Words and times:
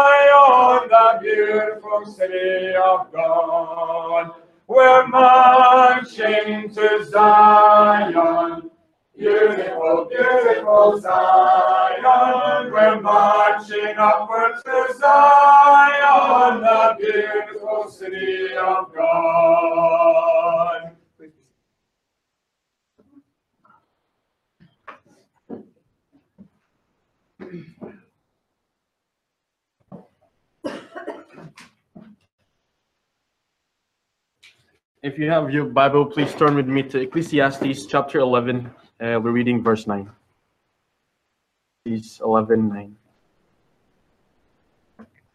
Zion, 0.00 0.88
the 0.88 1.18
beautiful 1.20 2.06
city 2.06 2.74
of 2.74 3.12
God. 3.12 4.30
We're 4.66 5.06
marching 5.08 6.70
to 6.70 7.04
Zion. 7.10 8.70
Beautiful, 9.18 10.08
beautiful 10.10 10.98
Zion. 10.98 12.72
We're 12.72 13.02
marching 13.02 13.94
upward 13.98 14.54
to 14.64 14.94
Zion, 14.98 16.62
the 16.62 16.96
beautiful 16.98 17.90
city 17.90 18.56
of 18.56 18.94
God. 18.94 20.91
If 35.02 35.18
you 35.18 35.28
have 35.30 35.50
your 35.50 35.64
Bible, 35.64 36.06
please 36.06 36.32
turn 36.32 36.54
with 36.54 36.68
me 36.68 36.84
to 36.84 37.00
Ecclesiastes 37.00 37.86
chapter 37.86 38.20
11. 38.20 38.66
Uh, 39.00 39.18
we're 39.20 39.32
reading 39.32 39.60
verse 39.60 39.88
9. 39.88 40.08
Ecclesiastes 41.84 42.20
11 42.20 42.68
9. 42.68 42.96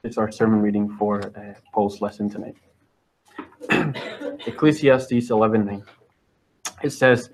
It's 0.05 0.17
our 0.17 0.31
sermon 0.31 0.61
reading 0.61 0.95
for 0.97 1.19
uh, 1.19 1.53
Paul's 1.73 1.99
lesson 1.99 2.29
tonight. 2.29 2.55
Ecclesiastes 4.47 5.31
11 5.31 5.65
9. 5.65 5.83
It 6.83 6.91
says, 6.91 7.29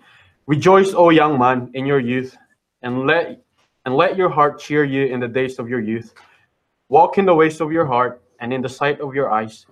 Rejoice, 0.47 0.95
O 0.95 1.11
young 1.11 1.37
man, 1.37 1.69
in 1.75 1.85
your 1.85 1.99
youth, 1.99 2.35
and 2.81 3.05
let 3.05 3.43
and 3.85 3.95
let 3.95 4.17
your 4.17 4.29
heart 4.29 4.59
cheer 4.59 4.83
you 4.83 5.05
in 5.05 5.19
the 5.19 5.27
days 5.27 5.59
of 5.59 5.69
your 5.69 5.81
youth. 5.81 6.15
Walk 6.89 7.19
in 7.19 7.25
the 7.25 7.35
ways 7.35 7.61
of 7.61 7.71
your 7.71 7.85
heart 7.85 8.23
and 8.39 8.51
in 8.51 8.63
the 8.63 8.69
sight 8.69 9.01
of 9.01 9.13
your 9.13 9.29
eyes. 9.29 9.67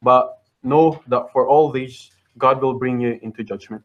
But 0.00 0.43
know 0.64 1.00
that 1.08 1.32
for 1.32 1.46
all 1.48 1.70
these, 1.70 2.10
God 2.38 2.60
will 2.60 2.74
bring 2.74 3.00
you 3.00 3.18
into 3.22 3.44
judgment. 3.44 3.84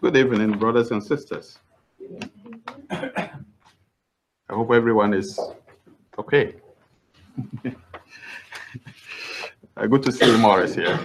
Good 0.00 0.16
evening, 0.16 0.58
brothers 0.58 0.90
and 0.90 1.02
sisters. 1.02 1.58
I 2.90 3.30
hope 4.50 4.72
everyone 4.72 5.14
is 5.14 5.38
okay. 6.18 6.54
Good 9.76 10.02
to 10.02 10.12
see 10.12 10.36
Morris 10.36 10.74
here. 10.74 10.98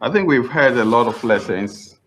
I 0.00 0.12
think 0.12 0.28
we've 0.28 0.48
heard 0.48 0.76
a 0.76 0.84
lot 0.84 1.08
of 1.08 1.24
lessons, 1.24 1.98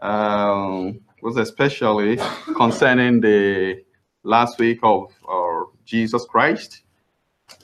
um, 0.00 0.98
was 1.22 1.36
especially 1.36 2.18
concerning 2.56 3.20
the 3.20 3.84
last 4.24 4.58
week 4.58 4.80
of 4.82 5.12
uh, 5.30 5.70
Jesus 5.84 6.24
Christ, 6.24 6.82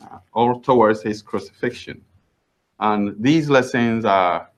uh, 0.00 0.18
or 0.32 0.60
towards 0.60 1.02
his 1.02 1.22
crucifixion. 1.22 2.04
And 2.78 3.20
these 3.20 3.50
lessons 3.50 4.04
are, 4.04 4.48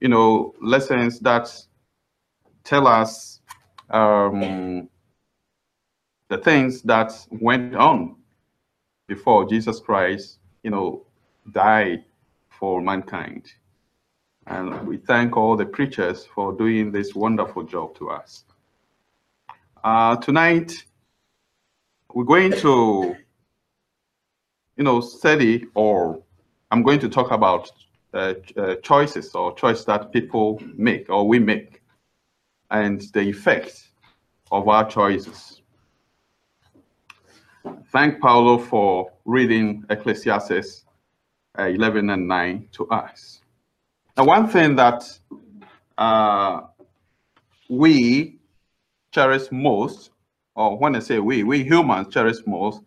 you 0.00 0.08
know, 0.08 0.54
lessons 0.60 1.20
that 1.20 1.54
tell 2.64 2.88
us 2.88 3.40
um, 3.90 4.88
the 6.28 6.38
things 6.38 6.82
that 6.82 7.12
went 7.30 7.76
on 7.76 8.16
before 9.06 9.48
Jesus 9.48 9.78
Christ, 9.78 10.40
you 10.64 10.70
know, 10.72 11.06
died 11.52 12.02
for 12.48 12.80
mankind. 12.80 13.52
And 14.46 14.86
we 14.86 14.98
thank 14.98 15.36
all 15.36 15.56
the 15.56 15.64
preachers 15.66 16.26
for 16.26 16.52
doing 16.52 16.92
this 16.92 17.14
wonderful 17.14 17.62
job 17.62 17.94
to 17.96 18.10
us. 18.10 18.44
Uh, 19.82 20.16
tonight, 20.16 20.84
we're 22.12 22.24
going 22.24 22.52
to, 22.52 23.16
you 24.76 24.84
know, 24.84 25.00
study 25.00 25.66
or 25.74 26.22
I'm 26.70 26.82
going 26.82 27.00
to 27.00 27.08
talk 27.08 27.30
about 27.30 27.70
uh, 28.12 28.34
uh, 28.56 28.74
choices 28.76 29.34
or 29.34 29.54
choice 29.54 29.84
that 29.84 30.12
people 30.12 30.60
make 30.74 31.08
or 31.10 31.26
we 31.26 31.38
make 31.38 31.82
and 32.70 33.00
the 33.12 33.20
effect 33.20 33.88
of 34.50 34.68
our 34.68 34.88
choices. 34.88 35.62
Thank 37.92 38.20
Paulo 38.20 38.58
for 38.58 39.12
reading 39.24 39.84
Ecclesiastes 39.88 40.84
uh, 41.58 41.64
11 41.64 42.10
and 42.10 42.28
9 42.28 42.68
to 42.72 42.88
us. 42.88 43.40
Now, 44.16 44.24
one 44.24 44.48
thing 44.48 44.76
that 44.76 45.02
uh, 45.98 46.60
we 47.68 48.38
cherish 49.12 49.50
most, 49.50 50.10
or 50.54 50.78
when 50.78 50.94
I 50.94 51.00
say 51.00 51.18
we, 51.18 51.42
we 51.42 51.64
humans 51.64 52.14
cherish 52.14 52.38
most, 52.46 52.80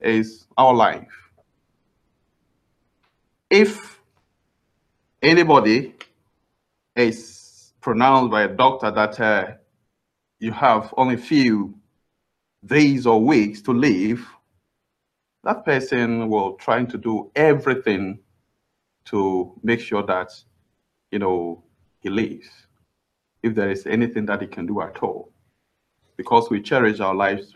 is 0.00 0.46
our 0.56 0.72
life. 0.72 1.08
If 3.50 4.00
anybody 5.20 5.94
is 6.94 7.72
pronounced 7.80 8.30
by 8.30 8.42
a 8.42 8.48
doctor 8.48 8.90
that 8.92 9.20
uh, 9.20 9.46
you 10.38 10.52
have 10.52 10.94
only 10.96 11.16
few 11.16 11.74
days 12.64 13.04
or 13.04 13.20
weeks 13.20 13.62
to 13.62 13.72
live, 13.72 14.24
that 15.42 15.64
person 15.64 16.28
will 16.28 16.54
try 16.54 16.84
to 16.84 16.98
do 16.98 17.32
everything 17.34 18.20
to 19.06 19.58
make 19.62 19.80
sure 19.80 20.02
that, 20.04 20.30
you 21.10 21.18
know, 21.18 21.62
he 22.00 22.08
lives, 22.08 22.48
if 23.42 23.54
there 23.54 23.70
is 23.70 23.86
anything 23.86 24.26
that 24.26 24.42
he 24.42 24.46
can 24.46 24.66
do 24.66 24.80
at 24.80 24.98
all. 24.98 25.32
Because 26.16 26.50
we 26.50 26.60
cherish 26.60 27.00
our 27.00 27.14
lives 27.14 27.54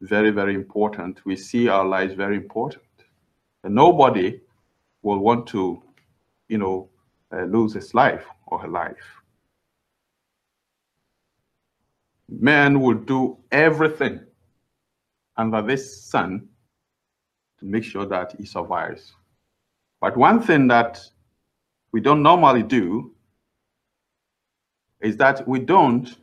very, 0.00 0.30
very 0.30 0.54
important. 0.54 1.24
We 1.24 1.36
see 1.36 1.68
our 1.68 1.84
lives 1.84 2.14
very 2.14 2.36
important. 2.36 2.82
And 3.64 3.74
nobody 3.74 4.40
will 5.02 5.18
want 5.18 5.46
to, 5.48 5.82
you 6.48 6.58
know, 6.58 6.88
uh, 7.32 7.44
lose 7.44 7.74
his 7.74 7.94
life 7.94 8.24
or 8.46 8.60
her 8.60 8.68
life. 8.68 8.96
Man 12.28 12.80
will 12.80 12.94
do 12.94 13.38
everything 13.50 14.20
under 15.36 15.62
this 15.62 16.02
sun 16.02 16.48
to 17.58 17.64
make 17.64 17.84
sure 17.84 18.06
that 18.06 18.34
he 18.38 18.44
survives. 18.44 19.14
But 20.00 20.16
one 20.16 20.40
thing 20.42 20.68
that 20.68 21.00
we 21.92 22.00
don't 22.00 22.22
normally 22.22 22.62
do 22.62 23.12
is 25.00 25.16
that 25.16 25.46
we 25.46 25.58
don't 25.60 26.16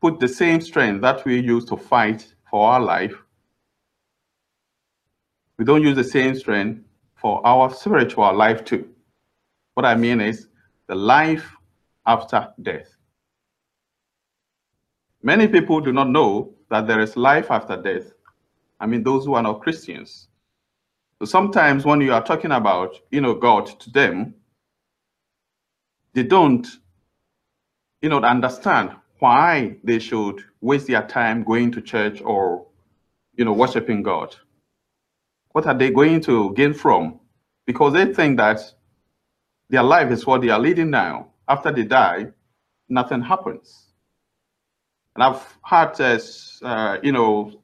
put 0.00 0.20
the 0.20 0.28
same 0.28 0.60
strength 0.60 1.02
that 1.02 1.24
we 1.24 1.40
use 1.40 1.64
to 1.66 1.76
fight 1.76 2.32
for 2.50 2.70
our 2.70 2.80
life. 2.80 3.14
We 5.58 5.64
don't 5.64 5.82
use 5.82 5.96
the 5.96 6.04
same 6.04 6.34
strength 6.36 6.84
for 7.16 7.44
our 7.46 7.72
spiritual 7.74 8.32
life 8.34 8.64
too. 8.64 8.88
What 9.74 9.84
I 9.84 9.96
mean 9.96 10.20
is 10.20 10.48
the 10.86 10.94
life 10.94 11.52
after 12.06 12.48
death. 12.62 12.96
Many 15.22 15.48
people 15.48 15.80
do 15.80 15.92
not 15.92 16.08
know 16.08 16.54
that 16.70 16.86
there 16.86 17.00
is 17.00 17.16
life 17.16 17.50
after 17.50 17.76
death. 17.76 18.12
I 18.80 18.86
mean, 18.86 19.02
those 19.02 19.24
who 19.24 19.34
are 19.34 19.42
not 19.42 19.60
Christians. 19.60 20.28
So 21.18 21.24
sometimes 21.24 21.84
when 21.84 22.00
you 22.00 22.12
are 22.12 22.22
talking 22.24 22.52
about, 22.52 22.94
you 23.10 23.20
know, 23.20 23.34
God 23.34 23.66
to 23.80 23.90
them, 23.90 24.34
they 26.18 26.24
don't, 26.24 26.66
you 28.02 28.08
know, 28.08 28.20
understand 28.20 28.90
why 29.20 29.76
they 29.84 30.00
should 30.00 30.42
waste 30.60 30.88
their 30.88 31.06
time 31.06 31.44
going 31.44 31.70
to 31.70 31.80
church 31.80 32.20
or, 32.20 32.66
you 33.36 33.44
know, 33.44 33.52
worshiping 33.52 34.02
God. 34.02 34.34
What 35.52 35.66
are 35.66 35.78
they 35.78 35.90
going 35.90 36.20
to 36.22 36.52
gain 36.54 36.74
from? 36.74 37.20
Because 37.66 37.92
they 37.92 38.12
think 38.12 38.38
that 38.38 38.58
their 39.70 39.84
life 39.84 40.10
is 40.10 40.26
what 40.26 40.40
they 40.40 40.48
are 40.48 40.58
leading 40.58 40.90
now. 40.90 41.28
After 41.46 41.70
they 41.70 41.84
die, 41.84 42.32
nothing 42.88 43.22
happens. 43.22 43.92
And 45.14 45.22
I've 45.22 45.58
had, 45.62 46.00
uh, 46.00 46.18
uh, 46.62 46.98
you 47.00 47.12
know, 47.12 47.62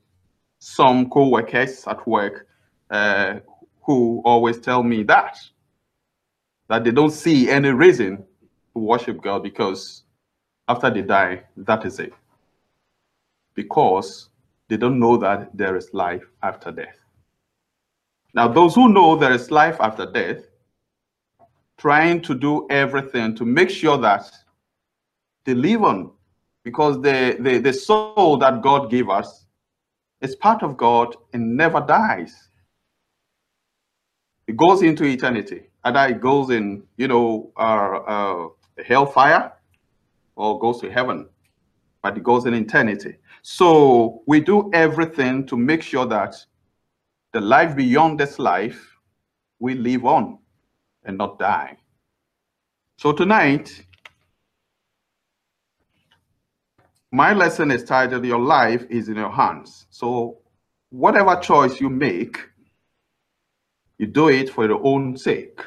some 0.61 1.11
co-workers 1.11 1.89
at 1.89 2.07
work 2.07 2.47
uh, 2.89 3.41
who 3.83 4.23
always 4.25 4.61
tell 4.61 4.85
me 4.85 5.03
that, 5.05 5.39
that 6.69 6.85
they 6.85 6.93
don't 6.93 7.11
see 7.11 7.51
any 7.51 7.71
reason 7.71 8.25
worship 8.81 9.23
God 9.23 9.43
because 9.43 10.05
after 10.69 10.91
they 10.91 11.03
die, 11.03 11.45
that 11.57 11.85
is 11.85 11.99
it. 12.01 12.13
Because 13.55 14.31
they 14.69 14.77
don't 14.77 14.99
know 14.99 15.17
that 15.19 15.57
there 15.57 15.77
is 15.77 15.93
life 15.93 16.25
after 16.43 16.73
death. 16.73 16.97
Now, 18.35 18.49
those 18.49 18.75
who 18.75 18.93
know 18.93 19.15
there 19.15 19.33
is 19.33 19.51
life 19.51 19.77
after 19.81 20.11
death, 20.11 20.39
trying 21.79 22.21
to 22.23 22.35
do 22.35 22.67
everything 22.71 23.35
to 23.37 23.45
make 23.45 23.71
sure 23.71 23.99
that 23.99 24.31
they 25.45 25.55
live 25.55 25.85
on, 25.85 26.11
because 26.65 27.01
the, 27.03 27.37
the, 27.39 27.59
the 27.59 27.73
soul 27.73 28.39
that 28.39 28.63
God 28.63 28.91
gave 28.91 29.09
us 29.09 29.47
is 30.21 30.35
part 30.37 30.63
of 30.63 30.77
God 30.77 31.15
and 31.33 31.57
never 31.57 31.81
dies. 31.81 32.49
It 34.47 34.57
goes 34.57 34.83
into 34.83 35.05
eternity. 35.05 35.69
Either 35.85 36.15
it 36.15 36.21
goes 36.21 36.51
in, 36.51 36.83
you 36.97 37.09
know, 37.09 37.53
uh, 37.57 37.99
uh, 38.07 38.49
hellfire 38.83 39.53
or 40.37 40.59
goes 40.59 40.81
to 40.81 40.91
heaven, 40.91 41.29
but 42.03 42.17
it 42.17 42.23
goes 42.23 42.47
in 42.47 42.55
eternity. 42.55 43.17
So 43.43 44.23
we 44.27 44.41
do 44.41 44.71
everything 44.73 45.47
to 45.47 45.57
make 45.57 45.83
sure 45.83 46.07
that 46.07 46.35
the 47.33 47.41
life 47.41 47.77
beyond 47.77 48.19
this 48.19 48.39
life 48.39 48.97
we 49.59 49.75
live 49.75 50.05
on 50.05 50.39
and 51.05 51.19
not 51.19 51.39
die. 51.39 51.77
So 52.99 53.13
tonight, 53.13 53.85
my 57.13 57.33
lesson 57.33 57.71
is 57.71 57.85
titled 57.85 58.25
Your 58.25 58.41
Life 58.41 58.87
is 58.89 59.09
in 59.09 59.17
Your 59.17 59.31
Hands. 59.31 59.87
So 59.91 60.39
whatever 60.91 61.37
choice 61.37 61.81
you 61.81 61.91
make, 61.91 62.39
you 63.99 64.07
do 64.07 64.29
it 64.29 64.51
for 64.51 64.67
your 64.67 64.81
own 64.85 65.17
sake. 65.17 65.61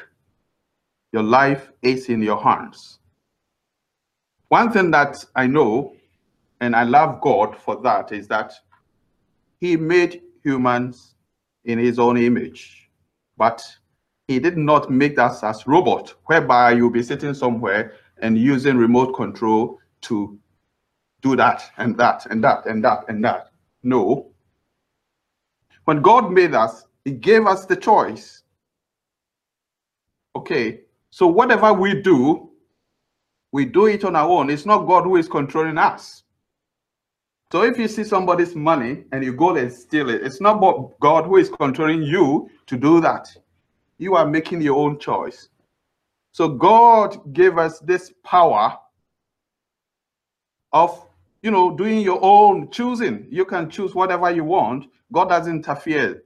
Your 1.12 1.22
life 1.22 1.70
is 1.82 2.08
in 2.08 2.22
your 2.22 2.42
hands. 2.42 2.98
One 4.48 4.70
thing 4.72 4.90
that 4.92 5.24
I 5.34 5.46
know, 5.46 5.94
and 6.60 6.74
I 6.74 6.82
love 6.82 7.20
God 7.20 7.56
for 7.56 7.80
that, 7.82 8.12
is 8.12 8.28
that 8.28 8.52
He 9.60 9.76
made 9.76 10.22
humans 10.42 11.14
in 11.64 11.78
His 11.78 11.98
own 11.98 12.16
image. 12.16 12.90
But 13.36 13.62
He 14.26 14.38
did 14.38 14.56
not 14.56 14.90
make 14.90 15.18
us 15.18 15.42
as 15.42 15.66
robots, 15.66 16.14
whereby 16.26 16.72
you'll 16.72 16.90
be 16.90 17.02
sitting 17.02 17.34
somewhere 17.34 17.94
and 18.18 18.36
using 18.36 18.76
remote 18.76 19.14
control 19.14 19.78
to 20.02 20.38
do 21.20 21.36
that 21.36 21.70
and 21.78 21.96
that 21.98 22.26
and 22.26 22.42
that 22.44 22.66
and 22.66 22.84
that 22.84 23.04
and 23.08 23.24
that. 23.24 23.50
No. 23.82 24.30
When 25.84 26.02
God 26.02 26.32
made 26.32 26.54
us, 26.54 26.84
He 27.04 27.12
gave 27.12 27.46
us 27.46 27.66
the 27.66 27.76
choice. 27.76 28.42
Okay, 30.36 30.82
so 31.18 31.26
whatever 31.26 31.72
we 31.72 32.00
do, 32.00 32.48
we 33.50 33.64
do 33.64 33.86
it 33.86 34.04
on 34.04 34.14
our 34.14 34.28
own. 34.28 34.50
It's 34.50 34.64
not 34.64 34.86
God 34.86 35.02
who 35.02 35.16
is 35.16 35.28
controlling 35.28 35.76
us. 35.76 36.22
So 37.50 37.62
if 37.62 37.76
you 37.76 37.88
see 37.88 38.04
somebody's 38.04 38.54
money 38.54 39.02
and 39.10 39.24
you 39.24 39.32
go 39.32 39.56
and 39.56 39.72
steal 39.72 40.10
it, 40.10 40.22
it's 40.22 40.40
not 40.40 40.60
God 41.00 41.24
who 41.24 41.38
is 41.38 41.50
controlling 41.50 42.04
you 42.04 42.48
to 42.68 42.76
do 42.76 43.00
that. 43.00 43.36
You 43.98 44.14
are 44.14 44.28
making 44.28 44.62
your 44.62 44.78
own 44.78 45.00
choice. 45.00 45.48
So 46.30 46.50
God 46.50 47.34
gave 47.34 47.58
us 47.58 47.80
this 47.80 48.12
power 48.22 48.78
of, 50.72 51.04
you 51.42 51.50
know, 51.50 51.76
doing 51.76 51.98
your 51.98 52.20
own 52.22 52.70
choosing. 52.70 53.26
You 53.28 53.44
can 53.44 53.70
choose 53.70 53.92
whatever 53.92 54.30
you 54.30 54.44
want. 54.44 54.86
God 55.10 55.30
doesn't 55.30 55.52
interfere 55.52 56.22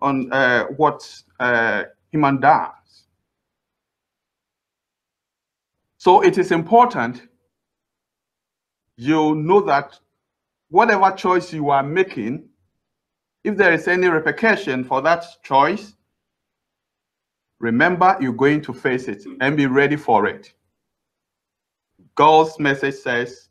on 0.00 0.32
uh, 0.32 0.64
what 0.76 1.08
uh, 1.38 1.84
human 2.10 2.40
does. 2.40 2.72
So 6.08 6.22
it 6.22 6.38
is 6.38 6.52
important 6.52 7.28
you 8.96 9.34
know 9.34 9.60
that 9.60 9.98
whatever 10.70 11.10
choice 11.10 11.52
you 11.52 11.68
are 11.68 11.82
making, 11.82 12.48
if 13.44 13.58
there 13.58 13.74
is 13.74 13.86
any 13.86 14.08
repercussion 14.08 14.84
for 14.84 15.02
that 15.02 15.26
choice, 15.42 15.92
remember 17.58 18.16
you're 18.22 18.32
going 18.32 18.62
to 18.62 18.72
face 18.72 19.06
it 19.06 19.22
and 19.42 19.54
be 19.54 19.66
ready 19.66 19.96
for 19.96 20.26
it. 20.26 20.50
God's 22.14 22.58
message 22.58 22.94
says, 22.94 23.50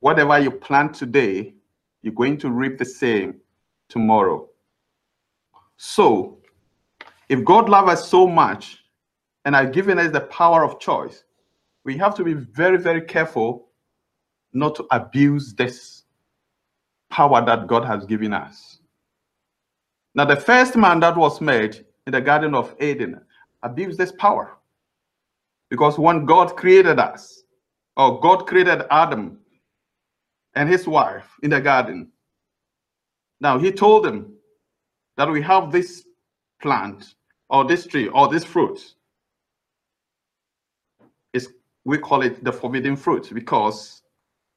whatever 0.00 0.38
you 0.38 0.50
plant 0.50 0.92
today, 0.92 1.54
you're 2.02 2.12
going 2.12 2.36
to 2.36 2.50
reap 2.50 2.76
the 2.76 2.84
same 2.84 3.40
tomorrow. 3.88 4.46
So, 5.78 6.36
if 7.30 7.42
God 7.46 7.70
loves 7.70 7.92
us 7.92 8.10
so 8.10 8.26
much 8.26 8.84
and 9.46 9.54
has 9.54 9.70
given 9.70 9.98
us 9.98 10.12
the 10.12 10.20
power 10.20 10.62
of 10.62 10.78
choice, 10.78 11.22
we 11.86 11.96
have 11.96 12.16
to 12.16 12.24
be 12.24 12.34
very, 12.34 12.76
very 12.76 13.00
careful 13.00 13.68
not 14.52 14.74
to 14.74 14.86
abuse 14.90 15.54
this 15.54 16.02
power 17.10 17.44
that 17.46 17.68
God 17.68 17.84
has 17.84 18.04
given 18.04 18.32
us. 18.32 18.80
Now, 20.16 20.24
the 20.24 20.34
first 20.34 20.74
man 20.74 20.98
that 21.00 21.16
was 21.16 21.40
made 21.40 21.86
in 22.06 22.12
the 22.12 22.20
Garden 22.20 22.56
of 22.56 22.74
Eden 22.80 23.20
abused 23.62 23.98
this 23.98 24.10
power. 24.18 24.56
Because 25.70 25.96
when 25.96 26.24
God 26.24 26.56
created 26.56 26.98
us, 26.98 27.44
or 27.96 28.18
God 28.20 28.48
created 28.48 28.82
Adam 28.90 29.38
and 30.54 30.68
his 30.68 30.88
wife 30.88 31.28
in 31.44 31.50
the 31.50 31.60
garden, 31.60 32.10
now 33.40 33.58
he 33.58 33.70
told 33.70 34.04
them 34.04 34.34
that 35.16 35.30
we 35.30 35.40
have 35.40 35.70
this 35.70 36.04
plant 36.60 37.14
or 37.48 37.64
this 37.64 37.86
tree 37.86 38.08
or 38.08 38.28
this 38.28 38.44
fruit 38.44 38.96
we 41.86 41.98
call 41.98 42.22
it 42.22 42.42
the 42.42 42.52
forbidden 42.52 42.96
fruit 42.96 43.30
because 43.32 44.02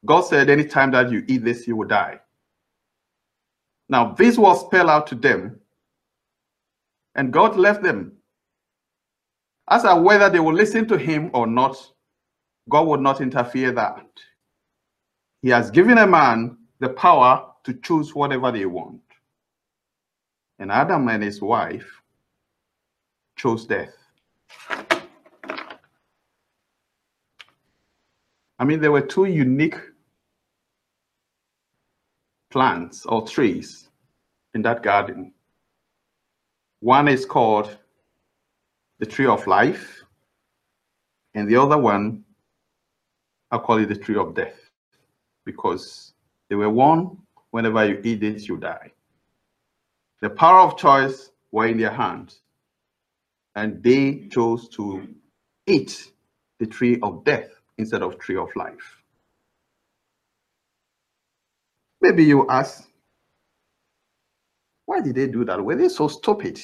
God 0.04 0.22
said, 0.22 0.50
anytime 0.50 0.90
that 0.90 1.12
you 1.12 1.24
eat 1.28 1.44
this, 1.44 1.66
you 1.68 1.76
will 1.76 1.86
die. 1.86 2.18
Now, 3.88 4.14
this 4.14 4.36
was 4.36 4.62
spelled 4.62 4.90
out 4.90 5.06
to 5.08 5.14
them, 5.14 5.60
and 7.14 7.32
God 7.32 7.56
left 7.56 7.84
them. 7.84 8.12
As 9.68 9.82
to 9.82 9.94
whether 9.94 10.28
they 10.28 10.40
will 10.40 10.54
listen 10.54 10.88
to 10.88 10.98
him 10.98 11.30
or 11.32 11.46
not, 11.46 11.76
God 12.68 12.88
would 12.88 13.00
not 13.00 13.20
interfere 13.20 13.70
that. 13.72 14.06
He 15.40 15.50
has 15.50 15.70
given 15.70 15.98
a 15.98 16.06
man 16.08 16.58
the 16.80 16.88
power 16.88 17.46
to 17.62 17.74
choose 17.74 18.12
whatever 18.12 18.50
they 18.50 18.66
want. 18.66 19.02
And 20.58 20.72
Adam 20.72 21.08
and 21.08 21.22
his 21.22 21.40
wife 21.40 22.02
chose 23.36 23.66
death. 23.66 23.94
I 28.60 28.64
mean, 28.64 28.78
there 28.78 28.92
were 28.92 29.00
two 29.00 29.24
unique 29.24 29.78
plants 32.50 33.06
or 33.06 33.26
trees 33.26 33.88
in 34.52 34.60
that 34.62 34.82
garden. 34.82 35.32
One 36.80 37.08
is 37.08 37.24
called 37.24 37.74
the 38.98 39.06
tree 39.06 39.26
of 39.26 39.46
life, 39.46 40.02
and 41.32 41.48
the 41.48 41.56
other 41.56 41.78
one, 41.78 42.22
I 43.50 43.56
call 43.56 43.78
it 43.78 43.88
the 43.88 43.96
tree 43.96 44.16
of 44.16 44.34
death, 44.34 44.60
because 45.46 46.12
they 46.50 46.54
were 46.54 46.68
one, 46.68 47.16
whenever 47.52 47.86
you 47.86 47.98
eat 48.04 48.22
it, 48.22 48.46
you 48.46 48.58
die. 48.58 48.92
The 50.20 50.28
power 50.28 50.60
of 50.60 50.76
choice 50.76 51.30
were 51.50 51.66
in 51.66 51.78
their 51.78 51.92
hands, 51.92 52.40
and 53.54 53.82
they 53.82 54.26
chose 54.30 54.68
to 54.70 55.08
eat 55.66 56.12
the 56.58 56.66
tree 56.66 56.98
of 57.02 57.24
death 57.24 57.59
instead 57.80 58.02
of 58.02 58.18
tree 58.18 58.36
of 58.36 58.54
life. 58.54 59.02
Maybe 62.00 62.24
you 62.24 62.48
ask, 62.48 62.88
why 64.86 65.00
did 65.00 65.16
they 65.16 65.26
do 65.26 65.44
that? 65.44 65.62
Were 65.62 65.76
they 65.76 65.88
so 65.88 66.08
stupid 66.08 66.60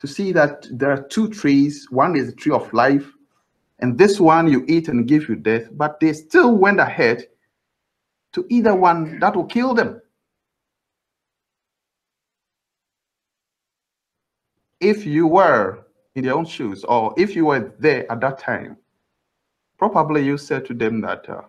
to 0.00 0.06
see 0.06 0.32
that 0.32 0.66
there 0.70 0.90
are 0.90 1.02
two 1.02 1.28
trees? 1.28 1.86
One 1.90 2.16
is 2.16 2.26
the 2.26 2.36
tree 2.36 2.52
of 2.52 2.72
life, 2.72 3.10
and 3.80 3.98
this 3.98 4.20
one 4.20 4.48
you 4.48 4.64
eat 4.68 4.88
and 4.88 5.06
give 5.06 5.28
you 5.28 5.36
death, 5.36 5.68
but 5.72 6.00
they 6.00 6.12
still 6.12 6.56
went 6.56 6.80
ahead 6.80 7.26
to 8.32 8.46
either 8.48 8.74
one 8.74 9.18
that 9.20 9.36
will 9.36 9.46
kill 9.46 9.74
them. 9.74 10.00
If 14.80 15.06
you 15.06 15.26
were 15.26 15.86
in 16.14 16.24
their 16.24 16.34
own 16.34 16.44
shoes, 16.44 16.84
or 16.84 17.14
if 17.16 17.34
you 17.36 17.46
were 17.46 17.74
there 17.78 18.10
at 18.10 18.20
that 18.20 18.38
time, 18.38 18.76
Probably 19.78 20.24
you 20.24 20.38
said 20.38 20.64
to 20.66 20.74
them 20.74 21.00
that, 21.02 21.28
uh, 21.28 21.42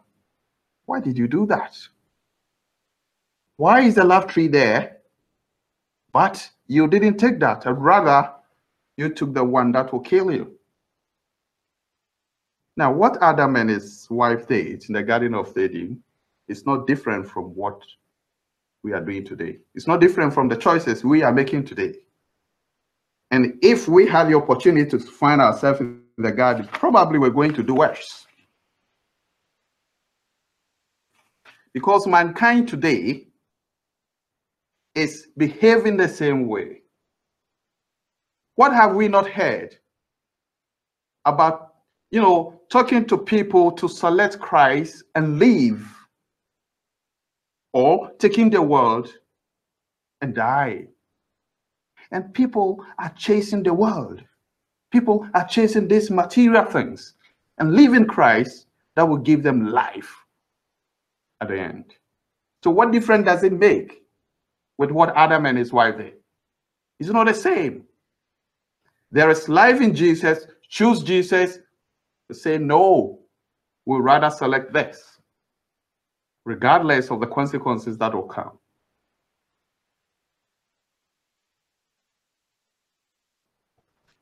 why 0.86 1.00
did 1.00 1.18
you 1.18 1.28
do 1.28 1.46
that? 1.48 1.78
Why 3.58 3.82
is 3.82 3.96
the 3.96 4.04
love 4.04 4.28
tree 4.28 4.48
there? 4.48 4.98
But 6.12 6.50
you 6.68 6.88
didn't 6.88 7.18
take 7.18 7.40
that. 7.40 7.64
Rather, 7.66 8.32
you 8.98 9.10
took 9.10 9.34
the 9.34 9.44
one 9.44 9.72
that 9.74 9.92
will 9.92 10.00
kill 10.00 10.32
you. 10.32 10.58
Now, 12.78 12.92
what 12.92 13.22
Adam 13.22 13.56
and 13.56 13.70
his 13.70 14.08
wife 14.10 14.48
did 14.48 14.84
in 14.88 14.94
the 14.94 15.04
Garden 15.04 15.34
of 15.34 15.58
Eden 15.58 16.04
is 16.48 16.66
not 16.66 16.88
different 16.88 17.30
from 17.30 17.56
what 17.56 17.82
we 18.84 18.94
are 18.94 19.02
doing 19.02 19.26
today. 19.26 19.60
It's 19.74 19.88
not 19.88 20.02
different 20.02 20.34
from 20.34 20.48
the 20.48 20.58
choices 20.58 21.04
we 21.04 21.24
are 21.24 21.34
making 21.34 21.66
today. 21.66 21.96
And 23.32 23.58
if 23.62 23.88
we 23.88 24.08
had 24.08 24.30
the 24.30 24.36
opportunity 24.36 24.90
to 24.90 25.00
find 25.00 25.42
ourselves 25.42 25.80
in 25.80 26.02
the 26.18 26.32
garden, 26.32 26.68
probably 26.72 27.20
we're 27.20 27.30
going 27.30 27.54
to 27.54 27.64
do 27.64 27.76
worse. 27.76 28.26
Because 31.74 32.08
mankind 32.08 32.68
today 32.70 33.28
is 34.94 35.28
behaving 35.38 35.98
the 35.98 36.08
same 36.08 36.48
way. 36.48 36.82
What 38.56 38.72
have 38.72 38.96
we 38.96 39.10
not 39.10 39.28
heard 39.28 39.76
about, 41.26 41.74
you 42.12 42.22
know, 42.22 42.62
talking 42.70 43.06
to 43.08 43.18
people 43.18 43.72
to 43.74 43.90
select 43.90 44.40
Christ 44.40 45.04
and 45.16 45.38
leave, 45.38 45.86
or 47.74 48.10
taking 48.20 48.50
the 48.50 48.62
world 48.62 49.14
and 50.22 50.34
die. 50.34 50.88
And 52.12 52.34
people 52.34 52.86
are 53.00 53.12
chasing 53.18 53.64
the 53.64 53.74
world. 53.74 54.24
People 54.96 55.28
are 55.34 55.46
chasing 55.46 55.90
these 55.90 56.10
material 56.10 56.64
things 56.64 57.16
and 57.58 57.74
leaving 57.74 58.06
Christ 58.06 58.68
that 58.96 59.04
will 59.04 59.18
give 59.18 59.44
them 59.44 59.66
life 59.66 60.10
at 61.42 61.50
the 61.50 61.60
end. 61.60 61.96
So, 62.64 62.72
what 62.72 62.94
difference 62.94 63.26
does 63.26 63.44
it 63.44 63.52
make 63.52 64.04
with 64.78 64.92
what 64.92 65.12
Adam 65.18 65.48
and 65.48 65.58
his 65.58 65.74
wife 65.74 65.98
did? 65.98 66.14
It's 66.98 67.10
not 67.10 67.28
the 67.28 67.34
same. 67.34 67.84
There 69.12 69.30
is 69.30 69.50
life 69.50 69.82
in 69.82 69.94
Jesus. 69.94 70.48
Choose 70.70 71.04
Jesus. 71.04 71.60
Say 72.32 72.58
no. 72.58 73.20
We'll 73.86 74.00
rather 74.00 74.30
select 74.30 74.72
this, 74.72 75.20
regardless 76.46 77.12
of 77.12 77.20
the 77.20 77.28
consequences 77.28 77.98
that 77.98 78.14
will 78.14 78.30
come. 78.30 78.58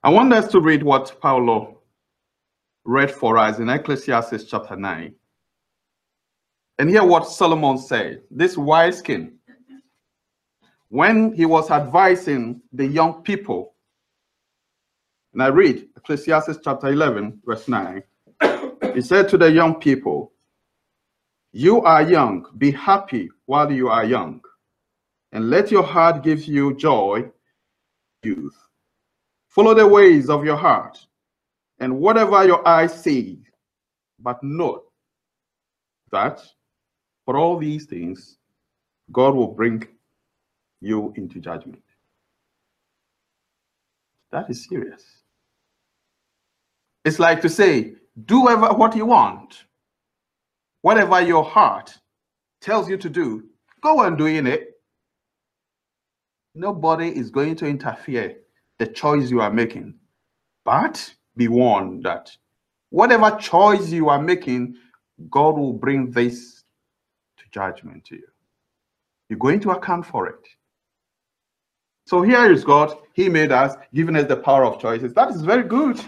I 0.05 0.09
want 0.09 0.33
us 0.33 0.51
to 0.51 0.59
read 0.59 0.83
what 0.83 1.15
Paulo 1.21 1.77
read 2.83 3.09
for 3.09 3.37
us 3.37 3.59
in 3.59 3.69
Ecclesiastes 3.69 4.43
chapter 4.43 4.75
9. 4.75 5.15
And 6.77 6.89
hear 6.89 7.05
what 7.05 7.29
Solomon 7.29 7.77
said, 7.77 8.23
this 8.29 8.57
wise 8.57 9.01
king, 9.01 9.35
when 10.89 11.33
he 11.33 11.45
was 11.45 11.71
advising 11.71 12.61
the 12.73 12.85
young 12.85 13.23
people. 13.23 13.75
And 15.31 15.41
I 15.41 15.47
read 15.47 15.87
Ecclesiastes 15.95 16.59
chapter 16.61 16.89
11, 16.89 17.39
verse 17.45 17.69
9. 17.69 18.03
He 18.93 19.01
said 19.01 19.29
to 19.29 19.37
the 19.37 19.49
young 19.49 19.75
people, 19.75 20.33
You 21.53 21.81
are 21.81 22.03
young, 22.03 22.45
be 22.57 22.71
happy 22.71 23.29
while 23.45 23.71
you 23.71 23.87
are 23.87 24.03
young, 24.03 24.41
and 25.31 25.49
let 25.49 25.71
your 25.71 25.83
heart 25.83 26.23
give 26.23 26.43
you 26.43 26.75
joy, 26.75 27.31
youth. 28.21 28.57
Follow 29.53 29.75
the 29.75 29.87
ways 29.87 30.31
of 30.31 30.43
your 30.43 30.55
heart, 30.55 30.97
and 31.79 31.99
whatever 31.99 32.43
your 32.43 32.67
eyes 32.67 32.91
see, 33.03 33.39
but 34.19 34.41
note 34.41 34.85
that 36.11 36.41
for 37.25 37.37
all 37.37 37.57
these 37.59 37.85
things, 37.85 38.37
God 39.11 39.35
will 39.35 39.49
bring 39.49 39.87
you 40.81 41.13
into 41.17 41.39
judgment. 41.39 41.83
That 44.31 44.49
is 44.49 44.67
serious. 44.67 45.03
It's 47.05 47.19
like 47.19 47.39
to 47.41 47.49
say, 47.49 47.93
do 48.25 48.41
whatever 48.41 48.73
what 48.73 48.95
you 48.95 49.05
want. 49.05 49.65
Whatever 50.81 51.21
your 51.21 51.43
heart 51.43 51.95
tells 52.59 52.89
you 52.89 52.97
to 52.97 53.09
do, 53.09 53.43
go 53.81 53.99
on 53.99 54.17
doing 54.17 54.47
it. 54.47 54.71
Nobody 56.55 57.09
is 57.09 57.29
going 57.29 57.55
to 57.57 57.67
interfere 57.67 58.37
the 58.79 58.87
choice 58.87 59.29
you 59.29 59.41
are 59.41 59.51
making. 59.51 59.95
But 60.65 61.13
be 61.35 61.47
warned 61.47 62.03
that 62.03 62.31
whatever 62.89 63.31
choice 63.37 63.89
you 63.89 64.09
are 64.09 64.21
making, 64.21 64.75
God 65.29 65.57
will 65.57 65.73
bring 65.73 66.11
this 66.11 66.63
to 67.37 67.43
judgment 67.51 68.05
to 68.05 68.15
you. 68.15 68.27
You're 69.29 69.39
going 69.39 69.59
to 69.61 69.71
account 69.71 70.05
for 70.05 70.27
it. 70.27 70.47
So 72.05 72.21
here 72.21 72.51
is 72.51 72.63
God. 72.63 72.97
He 73.13 73.29
made 73.29 73.51
us, 73.51 73.75
giving 73.93 74.15
us 74.15 74.27
the 74.27 74.37
power 74.37 74.65
of 74.65 74.79
choices. 74.79 75.13
That 75.13 75.29
is 75.29 75.41
very 75.41 75.63
good. 75.63 75.99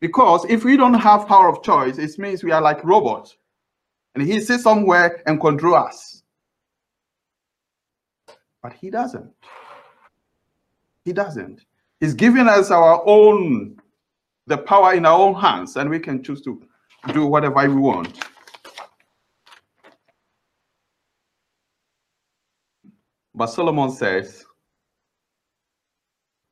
Because 0.00 0.44
if 0.48 0.64
we 0.64 0.76
don't 0.76 0.94
have 0.94 1.26
power 1.26 1.48
of 1.48 1.62
choice, 1.62 1.98
it 1.98 2.18
means 2.18 2.42
we 2.42 2.52
are 2.52 2.62
like 2.62 2.82
robots. 2.84 3.36
And 4.14 4.26
he 4.26 4.40
sits 4.40 4.62
somewhere 4.62 5.22
and 5.26 5.40
control 5.40 5.74
us. 5.74 6.22
But 8.62 8.72
he 8.72 8.90
doesn't. 8.90 9.30
He 11.04 11.12
doesn't. 11.12 11.64
He's 12.00 12.14
given 12.14 12.48
us 12.48 12.70
our 12.70 13.02
own, 13.06 13.76
the 14.46 14.58
power 14.58 14.94
in 14.94 15.06
our 15.06 15.18
own 15.18 15.34
hands, 15.34 15.76
and 15.76 15.90
we 15.90 15.98
can 15.98 16.22
choose 16.22 16.42
to 16.42 16.62
do 17.12 17.26
whatever 17.26 17.66
we 17.68 17.74
want. 17.74 18.18
But 23.34 23.46
Solomon 23.46 23.90
says, 23.90 24.44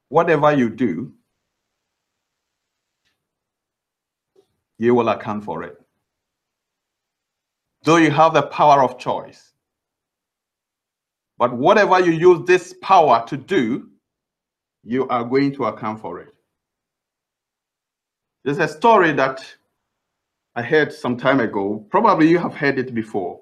whatever 0.08 0.52
you 0.52 0.70
do, 0.70 1.12
you 4.78 4.94
will 4.94 5.08
account 5.08 5.44
for 5.44 5.62
it. 5.62 5.76
Though 7.82 7.96
you 7.96 8.10
have 8.10 8.34
the 8.34 8.42
power 8.42 8.82
of 8.82 8.98
choice. 8.98 9.52
But 11.38 11.52
whatever 11.52 12.00
you 12.00 12.12
use 12.12 12.46
this 12.46 12.74
power 12.82 13.24
to 13.26 13.36
do, 13.36 13.90
you 14.86 15.08
are 15.08 15.24
going 15.24 15.52
to 15.52 15.64
account 15.64 16.00
for 16.00 16.20
it. 16.20 16.32
There's 18.44 18.58
a 18.58 18.68
story 18.68 19.12
that 19.14 19.44
I 20.54 20.62
heard 20.62 20.92
some 20.92 21.16
time 21.16 21.40
ago. 21.40 21.84
Probably 21.90 22.28
you 22.28 22.38
have 22.38 22.54
heard 22.54 22.78
it 22.78 22.94
before. 22.94 23.40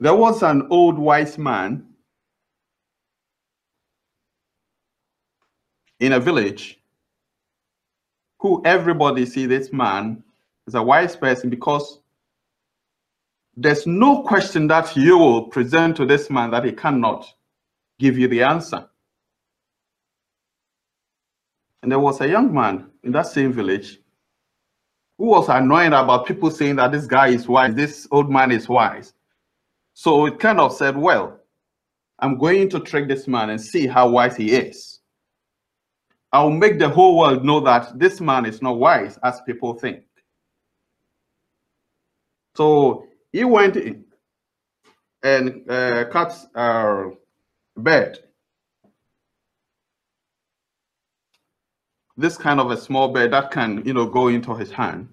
There 0.00 0.14
was 0.14 0.42
an 0.42 0.66
old 0.70 0.98
wise 0.98 1.36
man 1.36 1.86
in 6.00 6.14
a 6.14 6.20
village 6.20 6.80
who 8.40 8.62
everybody 8.64 9.26
see 9.26 9.44
this 9.44 9.72
man 9.72 10.22
as 10.66 10.74
a 10.74 10.82
wise 10.82 11.16
person 11.16 11.50
because 11.50 12.00
there's 13.56 13.86
no 13.86 14.22
question 14.22 14.66
that 14.68 14.96
you 14.96 15.18
will 15.18 15.48
present 15.48 15.96
to 15.96 16.06
this 16.06 16.30
man 16.30 16.50
that 16.50 16.64
he 16.64 16.72
cannot 16.72 17.32
give 17.98 18.18
you 18.18 18.28
the 18.28 18.42
answer. 18.42 18.88
And 21.82 21.92
there 21.92 22.00
was 22.00 22.20
a 22.20 22.28
young 22.28 22.52
man 22.52 22.90
in 23.04 23.12
that 23.12 23.26
same 23.26 23.52
village 23.52 24.00
who 25.18 25.26
was 25.26 25.48
annoyed 25.48 25.92
about 25.92 26.26
people 26.26 26.50
saying 26.50 26.76
that 26.76 26.92
this 26.92 27.06
guy 27.06 27.28
is 27.28 27.48
wise, 27.48 27.74
this 27.74 28.06
old 28.10 28.30
man 28.30 28.50
is 28.50 28.68
wise. 28.68 29.14
So 29.94 30.26
it 30.26 30.38
kind 30.38 30.60
of 30.60 30.74
said, 30.74 30.96
well, 30.96 31.40
I'm 32.18 32.38
going 32.38 32.68
to 32.70 32.80
trick 32.80 33.08
this 33.08 33.26
man 33.26 33.50
and 33.50 33.60
see 33.60 33.86
how 33.86 34.08
wise 34.08 34.36
he 34.36 34.52
is. 34.52 35.00
I'll 36.32 36.50
make 36.50 36.78
the 36.78 36.88
whole 36.88 37.18
world 37.18 37.44
know 37.44 37.60
that 37.60 37.98
this 37.98 38.20
man 38.20 38.44
is 38.44 38.60
not 38.60 38.78
wise 38.78 39.18
as 39.22 39.40
people 39.42 39.74
think. 39.74 40.04
So 42.56 43.06
he 43.32 43.44
went 43.44 43.76
in 43.76 44.04
and 45.22 45.70
uh, 45.70 46.06
cut 46.06 46.36
uh, 46.54 47.10
bed. 47.76 48.18
This 52.16 52.38
kind 52.38 52.60
of 52.60 52.70
a 52.70 52.76
small 52.76 53.12
bed 53.12 53.32
that 53.32 53.50
can, 53.50 53.82
you 53.84 53.92
know, 53.92 54.06
go 54.06 54.28
into 54.28 54.54
his 54.54 54.70
hand. 54.70 55.08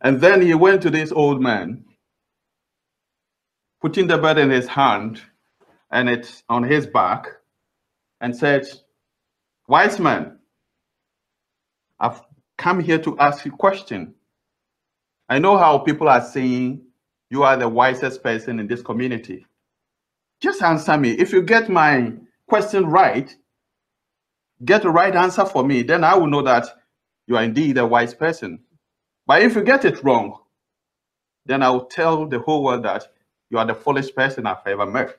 And 0.00 0.20
then 0.20 0.42
he 0.42 0.54
went 0.54 0.82
to 0.82 0.90
this 0.90 1.12
old 1.12 1.40
man, 1.40 1.84
putting 3.80 4.06
the 4.06 4.18
bed 4.18 4.38
in 4.38 4.50
his 4.50 4.68
hand 4.68 5.20
and 5.90 6.08
it's 6.08 6.42
on 6.48 6.62
his 6.62 6.86
back, 6.86 7.26
and 8.20 8.34
said, 8.34 8.66
Wise 9.68 10.00
man, 10.00 10.38
I've 12.00 12.22
come 12.56 12.80
here 12.80 12.98
to 12.98 13.18
ask 13.18 13.44
you 13.44 13.52
a 13.52 13.56
question. 13.56 14.14
I 15.28 15.38
know 15.38 15.56
how 15.56 15.78
people 15.78 16.08
are 16.08 16.22
saying 16.22 16.82
you 17.30 17.42
are 17.42 17.56
the 17.56 17.68
wisest 17.68 18.22
person 18.22 18.58
in 18.58 18.66
this 18.66 18.82
community. 18.82 19.46
Just 20.42 20.62
answer 20.62 20.98
me. 20.98 21.12
If 21.12 21.32
you 21.32 21.42
get 21.42 21.70
my 21.70 22.12
question 22.48 22.86
right, 22.86 23.34
get 24.64 24.82
the 24.82 24.90
right 24.90 25.14
answer 25.14 25.44
for 25.46 25.64
me, 25.64 25.82
then 25.82 26.04
I 26.04 26.16
will 26.16 26.26
know 26.26 26.42
that 26.42 26.66
you 27.28 27.36
are 27.36 27.44
indeed 27.44 27.78
a 27.78 27.86
wise 27.86 28.12
person. 28.12 28.58
But 29.26 29.42
if 29.42 29.54
you 29.54 29.62
get 29.62 29.84
it 29.84 30.02
wrong, 30.02 30.40
then 31.46 31.62
I 31.62 31.70
will 31.70 31.86
tell 31.86 32.26
the 32.26 32.40
whole 32.40 32.64
world 32.64 32.84
that 32.84 33.06
you 33.50 33.58
are 33.58 33.66
the 33.66 33.74
foolish 33.74 34.14
person 34.14 34.46
I've 34.46 34.66
ever 34.66 34.86
met. 34.86 35.16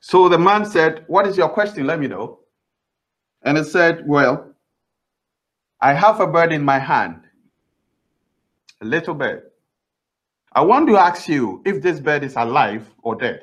So 0.00 0.28
the 0.28 0.38
man 0.38 0.66
said, 0.66 1.04
What 1.06 1.26
is 1.28 1.36
your 1.36 1.48
question? 1.48 1.86
Let 1.86 2.00
me 2.00 2.08
know. 2.08 2.40
And 3.42 3.56
he 3.56 3.64
said, 3.64 4.04
Well, 4.06 4.52
I 5.80 5.94
have 5.94 6.20
a 6.20 6.26
bird 6.26 6.52
in 6.52 6.64
my 6.64 6.78
hand, 6.78 7.22
a 8.82 8.84
little 8.84 9.14
bird. 9.14 9.50
I 10.54 10.60
want 10.60 10.86
to 10.88 10.96
ask 10.96 11.28
you 11.28 11.62
if 11.64 11.82
this 11.82 11.98
bird 11.98 12.22
is 12.22 12.36
alive 12.36 12.88
or 13.02 13.16
dead. 13.16 13.42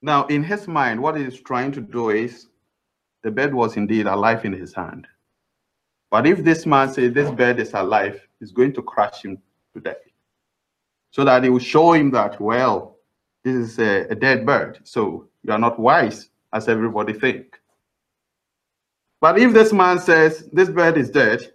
Now, 0.00 0.26
in 0.26 0.42
his 0.42 0.66
mind, 0.66 1.00
what 1.00 1.16
he's 1.16 1.40
trying 1.40 1.72
to 1.72 1.80
do 1.80 2.10
is 2.10 2.48
the 3.22 3.30
bird 3.30 3.52
was 3.54 3.76
indeed 3.76 4.06
alive 4.06 4.44
in 4.44 4.52
his 4.52 4.74
hand. 4.74 5.06
But 6.10 6.26
if 6.26 6.42
this 6.42 6.66
man 6.66 6.92
says 6.92 7.12
this 7.12 7.30
bird 7.30 7.60
is 7.60 7.74
alive, 7.74 8.20
he's 8.40 8.50
going 8.50 8.72
to 8.74 8.82
crush 8.82 9.22
him 9.22 9.38
to 9.74 9.80
death. 9.80 9.96
So 11.10 11.24
that 11.24 11.44
he 11.44 11.50
will 11.50 11.58
show 11.58 11.92
him 11.92 12.10
that, 12.12 12.40
well, 12.40 12.96
this 13.44 13.54
is 13.54 13.78
a, 13.78 14.06
a 14.08 14.14
dead 14.14 14.46
bird. 14.46 14.80
So 14.84 15.28
you 15.42 15.52
are 15.52 15.58
not 15.58 15.78
wise 15.78 16.30
as 16.52 16.68
everybody 16.68 17.12
think. 17.12 17.60
But 19.20 19.38
if 19.38 19.52
this 19.52 19.72
man 19.72 20.00
says 20.00 20.48
this 20.52 20.68
bird 20.68 20.96
is 20.96 21.10
dead, 21.10 21.52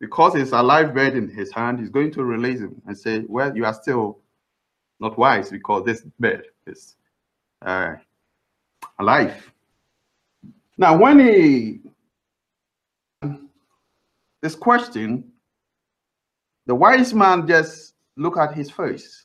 because 0.00 0.34
it's 0.34 0.52
a 0.52 0.62
live 0.62 0.94
bird 0.94 1.14
in 1.14 1.28
his 1.28 1.52
hand, 1.52 1.80
he's 1.80 1.88
going 1.88 2.12
to 2.12 2.24
release 2.24 2.60
him 2.60 2.80
and 2.86 2.96
say, 2.96 3.24
Well, 3.28 3.56
you 3.56 3.64
are 3.64 3.74
still 3.74 4.18
not 5.00 5.18
wise 5.18 5.50
because 5.50 5.84
this 5.84 6.02
bird 6.18 6.46
is 6.66 6.96
uh, 7.64 7.94
alive. 8.98 9.52
Now, 10.78 10.96
when 10.96 11.18
he 11.20 11.80
this 14.42 14.54
question, 14.54 15.32
the 16.66 16.74
wise 16.74 17.14
man 17.14 17.46
just 17.46 17.94
looked 18.16 18.38
at 18.38 18.54
his 18.54 18.70
face 18.70 19.24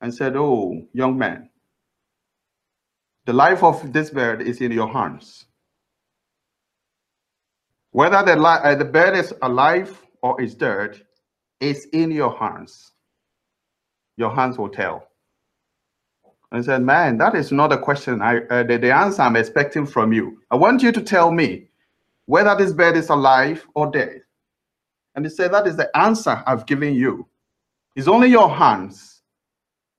and 0.00 0.14
said, 0.14 0.36
Oh, 0.36 0.86
young 0.92 1.16
man, 1.16 1.48
the 3.24 3.32
life 3.32 3.62
of 3.62 3.92
this 3.92 4.10
bird 4.10 4.42
is 4.42 4.60
in 4.60 4.72
your 4.72 4.88
hands. 4.88 5.46
Whether 7.92 8.22
the, 8.22 8.42
uh, 8.42 8.74
the 8.74 8.84
bird 8.84 9.16
is 9.16 9.32
alive 9.42 10.02
or 10.22 10.40
is 10.40 10.54
dead, 10.54 11.02
it's 11.60 11.84
in 11.92 12.10
your 12.10 12.36
hands. 12.36 12.92
Your 14.16 14.34
hands 14.34 14.58
will 14.58 14.68
tell. 14.68 15.08
I 16.50 16.60
said, 16.60 16.82
man, 16.82 17.16
that 17.18 17.34
is 17.34 17.50
not 17.50 17.72
a 17.72 17.78
question. 17.78 18.20
I 18.20 18.40
uh, 18.48 18.62
the, 18.62 18.76
the 18.76 18.92
answer 18.92 19.22
I'm 19.22 19.36
expecting 19.36 19.86
from 19.86 20.12
you. 20.12 20.42
I 20.50 20.56
want 20.56 20.82
you 20.82 20.92
to 20.92 21.00
tell 21.00 21.32
me 21.32 21.68
whether 22.26 22.54
this 22.54 22.72
bird 22.72 22.96
is 22.96 23.08
alive 23.08 23.66
or 23.74 23.90
dead. 23.90 24.20
And 25.14 25.24
he 25.24 25.30
said, 25.30 25.52
that 25.52 25.66
is 25.66 25.76
the 25.76 25.94
answer 25.96 26.42
I've 26.46 26.66
given 26.66 26.94
you. 26.94 27.26
It's 27.96 28.08
only 28.08 28.28
your 28.28 28.50
hands 28.50 29.22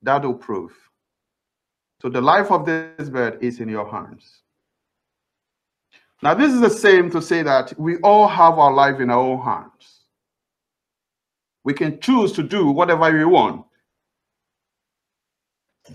that 0.02 0.24
will 0.24 0.34
prove. 0.36 0.74
So 2.02 2.10
the 2.10 2.22
life 2.22 2.52
of 2.52 2.66
this 2.66 3.10
bird 3.10 3.38
is 3.42 3.60
in 3.60 3.70
your 3.70 3.90
hands. 3.90 4.43
Now, 6.24 6.34
this 6.34 6.54
is 6.54 6.62
the 6.62 6.70
same 6.70 7.12
to 7.12 7.22
say 7.22 7.44
that 7.44 7.78
we 7.78 7.98
all 7.98 8.30
have 8.30 8.58
our 8.58 8.72
life 8.72 9.02
in 9.02 9.10
our 9.10 9.20
own 9.20 9.42
hands. 9.42 10.06
We 11.66 11.74
can 11.74 12.00
choose 12.00 12.32
to 12.34 12.44
do 12.44 12.68
whatever 12.68 13.12
we 13.12 13.26
want. 13.26 13.66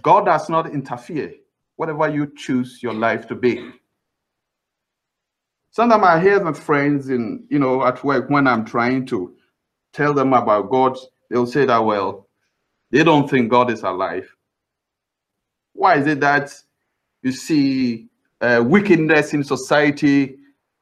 God 0.03 0.27
does 0.27 0.51
not 0.51 0.71
interfere, 0.71 1.33
whatever 1.77 2.11
you 2.11 2.31
choose 2.37 2.83
your 2.83 2.93
life 2.93 3.27
to 3.29 3.35
be. 3.35 3.71
Sometimes 5.71 6.05
I 6.05 6.21
hear 6.21 6.45
my 6.45 6.53
friends 6.53 7.09
in, 7.09 7.47
you 7.49 7.59
know, 7.59 7.83
at 7.87 8.05
work 8.05 8.29
when 8.29 8.47
I'm 8.47 8.67
trying 8.67 9.07
to 9.07 9.35
tell 9.95 10.13
them 10.13 10.35
about 10.35 10.69
God, 10.69 10.99
they'll 11.31 11.47
say 11.47 11.65
that, 11.65 11.79
well, 11.79 12.29
they 12.91 13.03
don't 13.03 13.31
think 13.31 13.51
God 13.51 13.71
is 13.71 13.83
alive. 13.83 14.31
Why 15.73 15.97
is 15.97 16.07
it 16.07 16.21
that 16.21 16.53
you 17.23 17.33
see 17.33 18.11
uh, 18.41 18.63
wickedness 18.65 19.35
in 19.35 19.45
society. 19.45 20.37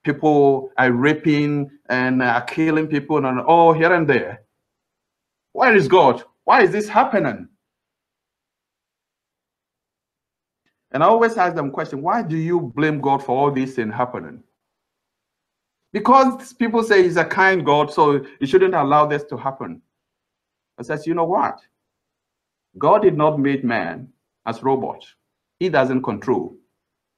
People 0.04 0.70
are 0.78 0.92
raping 0.92 1.70
and 1.88 2.22
are 2.22 2.42
killing 2.42 2.86
people 2.86 3.25
and 3.25 3.40
all 3.40 3.72
here 3.72 3.92
and 3.92 4.08
there. 4.08 4.42
Where 5.52 5.75
is 5.75 5.88
God? 5.88 6.22
Why 6.44 6.62
is 6.62 6.70
this 6.70 6.88
happening? 6.88 7.48
And 10.92 11.02
I 11.02 11.06
always 11.08 11.36
ask 11.36 11.54
them 11.54 11.70
question, 11.70 12.02
why 12.02 12.22
do 12.22 12.36
you 12.36 12.60
blame 12.60 13.00
God 13.00 13.22
for 13.22 13.36
all 13.36 13.50
these 13.50 13.75
things 13.75 13.92
happening? 13.92 14.42
Because 15.92 16.52
people 16.52 16.82
say 16.82 17.02
he's 17.02 17.16
a 17.16 17.25
kind 17.25 17.64
God, 17.64 17.92
so 17.92 18.25
he 18.38 18.46
shouldn't 18.46 18.75
allow 18.75 19.06
this 19.06 19.25
to 19.25 19.36
happen. 19.36 19.82
I 20.78 20.82
says, 20.82 21.06
you 21.06 21.14
know 21.14 21.25
what? 21.25 21.60
God 22.78 23.02
did 23.02 23.16
not 23.16 23.40
make 23.40 23.64
man 23.64 24.08
as 24.44 24.62
robot. 24.62 25.04
He 25.58 25.68
doesn't 25.68 26.02
control 26.02 26.56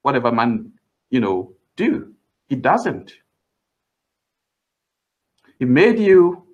whatever 0.09 0.33
man, 0.33 0.73
you 1.11 1.21
know, 1.21 1.53
do. 1.77 2.15
He 2.49 2.57
doesn't. 2.57 3.13
He 5.59 5.67
made 5.67 5.99
you. 5.99 6.45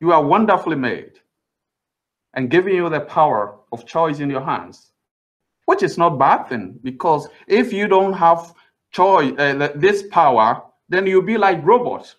You 0.00 0.12
are 0.12 0.22
wonderfully 0.22 0.76
made 0.76 1.14
and 2.34 2.50
giving 2.50 2.74
you 2.74 2.90
the 2.90 3.00
power 3.00 3.56
of 3.72 3.86
choice 3.86 4.18
in 4.20 4.28
your 4.28 4.42
hands, 4.42 4.92
which 5.64 5.82
is 5.82 5.96
not 5.96 6.18
bad 6.18 6.46
thing 6.48 6.78
because 6.82 7.26
if 7.46 7.72
you 7.72 7.88
don't 7.88 8.12
have 8.12 8.52
choice, 8.92 9.32
uh, 9.38 9.72
this 9.76 10.02
power, 10.10 10.62
then 10.90 11.06
you'll 11.06 11.22
be 11.22 11.38
like 11.38 11.64
robots. 11.64 12.16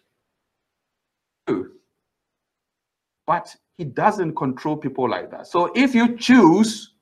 But 3.28 3.56
he 3.78 3.84
doesn't 3.84 4.36
control 4.36 4.78
people 4.78 5.08
like 5.08 5.30
that. 5.30 5.46
So 5.46 5.72
if 5.76 5.94
you 5.94 6.18
choose 6.18 6.95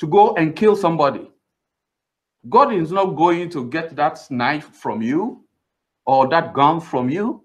to 0.00 0.06
go 0.06 0.34
and 0.34 0.56
kill 0.56 0.74
somebody. 0.74 1.30
God 2.48 2.72
is 2.72 2.90
not 2.90 3.16
going 3.16 3.50
to 3.50 3.68
get 3.68 3.94
that 3.96 4.18
knife 4.30 4.74
from 4.74 5.02
you 5.02 5.44
or 6.06 6.26
that 6.28 6.54
gun 6.54 6.80
from 6.80 7.10
you. 7.10 7.44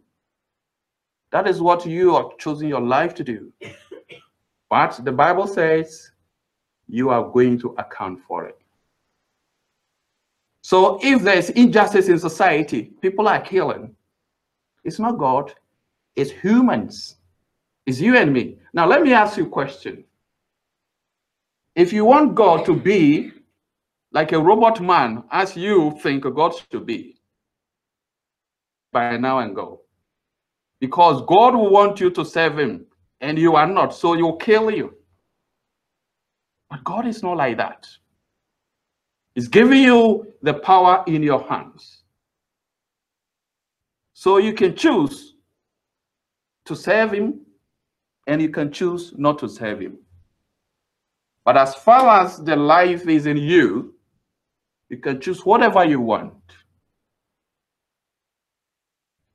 That 1.32 1.48
is 1.50 1.62
what 1.62 1.86
you 1.86 2.16
are 2.16 2.32
choosing 2.40 2.70
your 2.70 2.82
life 2.82 3.14
to 3.16 3.24
do. 3.26 3.52
But 4.70 5.00
the 5.04 5.12
Bible 5.12 5.48
says 5.48 6.12
you 6.88 7.10
are 7.10 7.30
going 7.30 7.60
to 7.60 7.76
account 7.78 8.22
for 8.26 8.46
it. 8.46 8.58
So 10.62 10.98
if 11.04 11.24
there's 11.24 11.50
injustice 11.52 12.08
in 12.08 12.18
society, 12.18 12.94
people 13.02 13.28
are 13.28 13.42
killing. 13.42 13.94
It's 14.86 14.98
not 14.98 15.18
God, 15.18 15.54
it's 16.16 16.32
humans. 16.32 17.18
It's 17.86 18.00
you 18.00 18.16
and 18.16 18.32
me. 18.32 18.58
Now, 18.74 18.88
let 18.88 19.02
me 19.04 19.12
ask 19.12 19.38
you 19.38 19.46
a 19.46 19.50
question. 19.50 20.05
If 21.76 21.92
you 21.92 22.06
want 22.06 22.36
God 22.36 22.66
to 22.66 22.76
be 22.76 23.32
like 24.12 24.32
a 24.32 24.40
robot 24.40 24.82
man, 24.82 25.24
as 25.32 25.58
you 25.58 25.98
think 26.02 26.24
God 26.24 26.54
should 26.72 26.86
be, 26.86 27.18
by 28.94 29.18
now 29.18 29.40
and 29.40 29.54
go. 29.54 29.82
Because 30.80 31.22
God 31.28 31.54
will 31.54 31.70
want 31.70 32.00
you 32.00 32.10
to 32.12 32.24
serve 32.24 32.58
him, 32.58 32.86
and 33.20 33.38
you 33.38 33.56
are 33.56 33.68
not, 33.68 33.94
so 33.94 34.14
he'll 34.14 34.38
kill 34.38 34.72
you. 34.72 34.96
But 36.70 36.84
God 36.86 37.06
is 37.06 37.22
not 37.22 37.36
like 37.36 37.58
that. 37.58 37.88
He's 39.34 39.50
giving 39.50 39.84
you 39.84 40.34
the 40.42 40.54
power 40.54 41.04
in 41.08 41.22
your 41.22 41.44
hands. 41.44 42.04
So 44.14 44.38
you 44.38 44.54
can 44.54 44.78
choose 44.78 45.36
to 46.66 46.76
serve 46.76 47.12
him, 47.12 47.42
and 48.28 48.42
you 48.42 48.50
can 48.50 48.72
choose 48.72 49.14
not 49.18 49.40
to 49.40 49.50
serve 49.50 49.82
him. 49.82 49.98
But 51.46 51.58
as 51.58 51.76
far 51.76 52.26
as 52.26 52.38
the 52.38 52.56
life 52.56 53.08
is 53.08 53.28
in 53.28 53.38
you, 53.38 53.94
you 54.90 54.98
can 54.98 55.22
choose 55.22 55.46
whatever 55.46 55.86
you 55.86 56.02
want. 56.02 56.34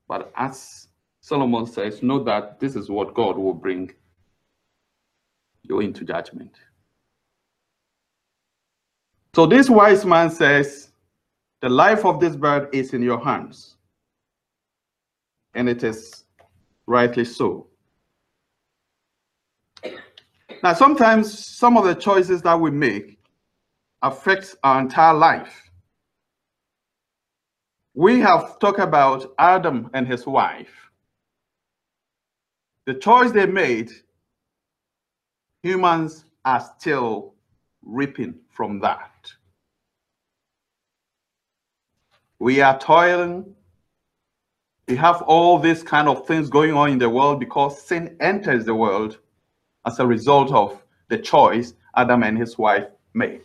But 0.09 0.33
as 0.37 0.88
Solomon 1.20 1.66
says, 1.66 2.03
know 2.03 2.23
that 2.25 2.59
this 2.59 2.75
is 2.75 2.90
what 2.90 3.14
God 3.14 3.38
will 3.38 3.55
bring 3.55 3.92
you 5.62 5.79
into 5.79 6.05
judgment. 6.05 6.57
So 9.35 9.46
this 9.46 9.70
wise 9.70 10.05
man 10.05 10.31
says, 10.31 10.90
the 11.61 11.68
life 11.68 12.05
of 12.05 12.18
this 12.18 12.35
bird 12.35 12.75
is 12.75 12.92
in 12.92 13.03
your 13.03 13.23
hands. 13.23 13.77
And 15.55 15.68
it 15.68 15.85
is 15.85 16.25
rightly 16.87 17.25
so. 17.25 17.69
Now, 20.62 20.75
sometimes 20.75 21.46
some 21.46 21.77
of 21.79 21.85
the 21.85 21.94
choices 21.94 22.42
that 22.42 22.61
we 22.61 22.70
make 22.70 23.18
affect 24.03 24.57
our 24.62 24.81
entire 24.81 25.14
life. 25.14 25.70
We 27.94 28.20
have 28.20 28.59
talked 28.59 28.79
about 28.79 29.33
Adam 29.38 29.90
and 29.94 30.07
his 30.07 30.27
wife. 30.27 30.90
The 32.87 32.94
choice 32.94 33.33
they 33.33 33.46
made, 33.46 33.90
humans 35.62 36.25
are 36.44 36.61
still 36.79 37.35
reaping 37.83 38.35
from 38.51 38.81
that. 38.81 39.33
We 42.38 42.61
are 42.61 42.79
toiling. 42.79 43.55
We 44.88 44.96
have 44.96 45.23
all 45.23 45.59
these 45.59 45.83
kind 45.83 46.09
of 46.09 46.27
things 46.27 46.49
going 46.49 46.73
on 46.75 46.90
in 46.90 46.99
the 46.99 47.11
world 47.11 47.38
because 47.40 47.81
sin 47.81 48.16
enters 48.20 48.64
the 48.64 48.75
world 48.75 49.18
as 49.86 49.98
a 49.98 50.06
result 50.06 50.52
of 50.52 50.82
the 51.08 51.18
choice 51.18 51.74
Adam 51.96 52.22
and 52.22 52.38
his 52.38 52.56
wife 52.58 52.86
made. 53.14 53.42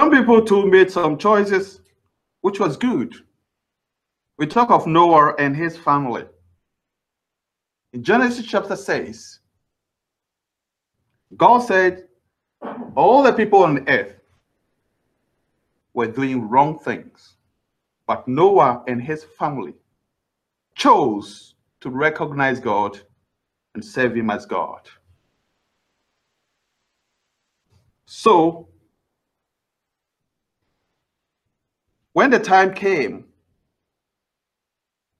Some 0.00 0.10
people 0.10 0.44
too 0.44 0.66
made 0.66 0.90
some 0.90 1.16
choices 1.16 1.80
which 2.42 2.60
was 2.60 2.76
good. 2.76 3.14
We 4.38 4.46
talk 4.46 4.70
of 4.70 4.86
Noah 4.86 5.34
and 5.38 5.56
his 5.56 5.76
family. 5.76 6.24
In 7.92 8.02
Genesis 8.02 8.44
chapter 8.44 8.76
6, 8.76 9.40
God 11.36 11.60
said, 11.60 12.08
all 12.94 13.22
the 13.22 13.32
people 13.32 13.62
on 13.62 13.88
earth 13.88 14.14
were 15.94 16.06
doing 16.06 16.48
wrong 16.48 16.78
things. 16.78 17.35
But 18.06 18.28
Noah 18.28 18.84
and 18.86 19.02
his 19.02 19.24
family 19.24 19.74
chose 20.74 21.54
to 21.80 21.90
recognize 21.90 22.60
God 22.60 23.00
and 23.74 23.84
serve 23.84 24.16
him 24.16 24.30
as 24.30 24.46
God. 24.46 24.88
So, 28.06 28.68
when 32.12 32.30
the 32.30 32.38
time 32.38 32.72
came 32.72 33.24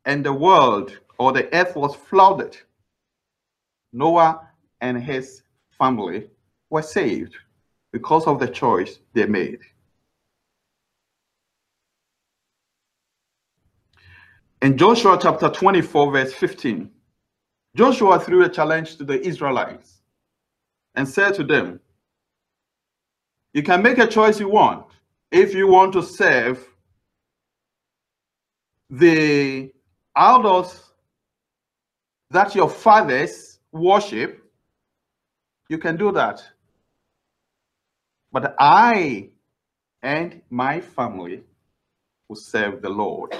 and 0.04 0.24
the 0.24 0.32
world 0.32 0.98
or 1.18 1.32
the 1.32 1.52
earth 1.54 1.74
was 1.74 1.96
flooded, 1.96 2.56
Noah 3.92 4.48
and 4.80 5.02
his 5.02 5.42
family 5.76 6.30
were 6.70 6.82
saved 6.82 7.36
because 7.92 8.26
of 8.26 8.38
the 8.38 8.48
choice 8.48 9.00
they 9.12 9.26
made. 9.26 9.60
In 14.62 14.78
Joshua 14.78 15.18
chapter 15.20 15.50
24, 15.50 16.12
verse 16.12 16.32
15, 16.32 16.90
Joshua 17.76 18.18
threw 18.18 18.42
a 18.44 18.48
challenge 18.48 18.96
to 18.96 19.04
the 19.04 19.20
Israelites 19.20 20.00
and 20.94 21.06
said 21.06 21.34
to 21.34 21.44
them, 21.44 21.78
You 23.52 23.62
can 23.62 23.82
make 23.82 23.98
a 23.98 24.06
choice 24.06 24.40
you 24.40 24.48
want. 24.48 24.86
If 25.30 25.54
you 25.54 25.68
want 25.68 25.92
to 25.92 26.02
serve 26.02 26.66
the 28.88 29.70
idols 30.14 30.90
that 32.30 32.54
your 32.54 32.70
fathers 32.70 33.58
worship, 33.72 34.42
you 35.68 35.76
can 35.76 35.96
do 35.96 36.12
that. 36.12 36.42
But 38.32 38.54
I 38.58 39.30
and 40.02 40.40
my 40.48 40.80
family 40.80 41.42
will 42.28 42.36
serve 42.36 42.80
the 42.80 42.88
Lord. 42.88 43.36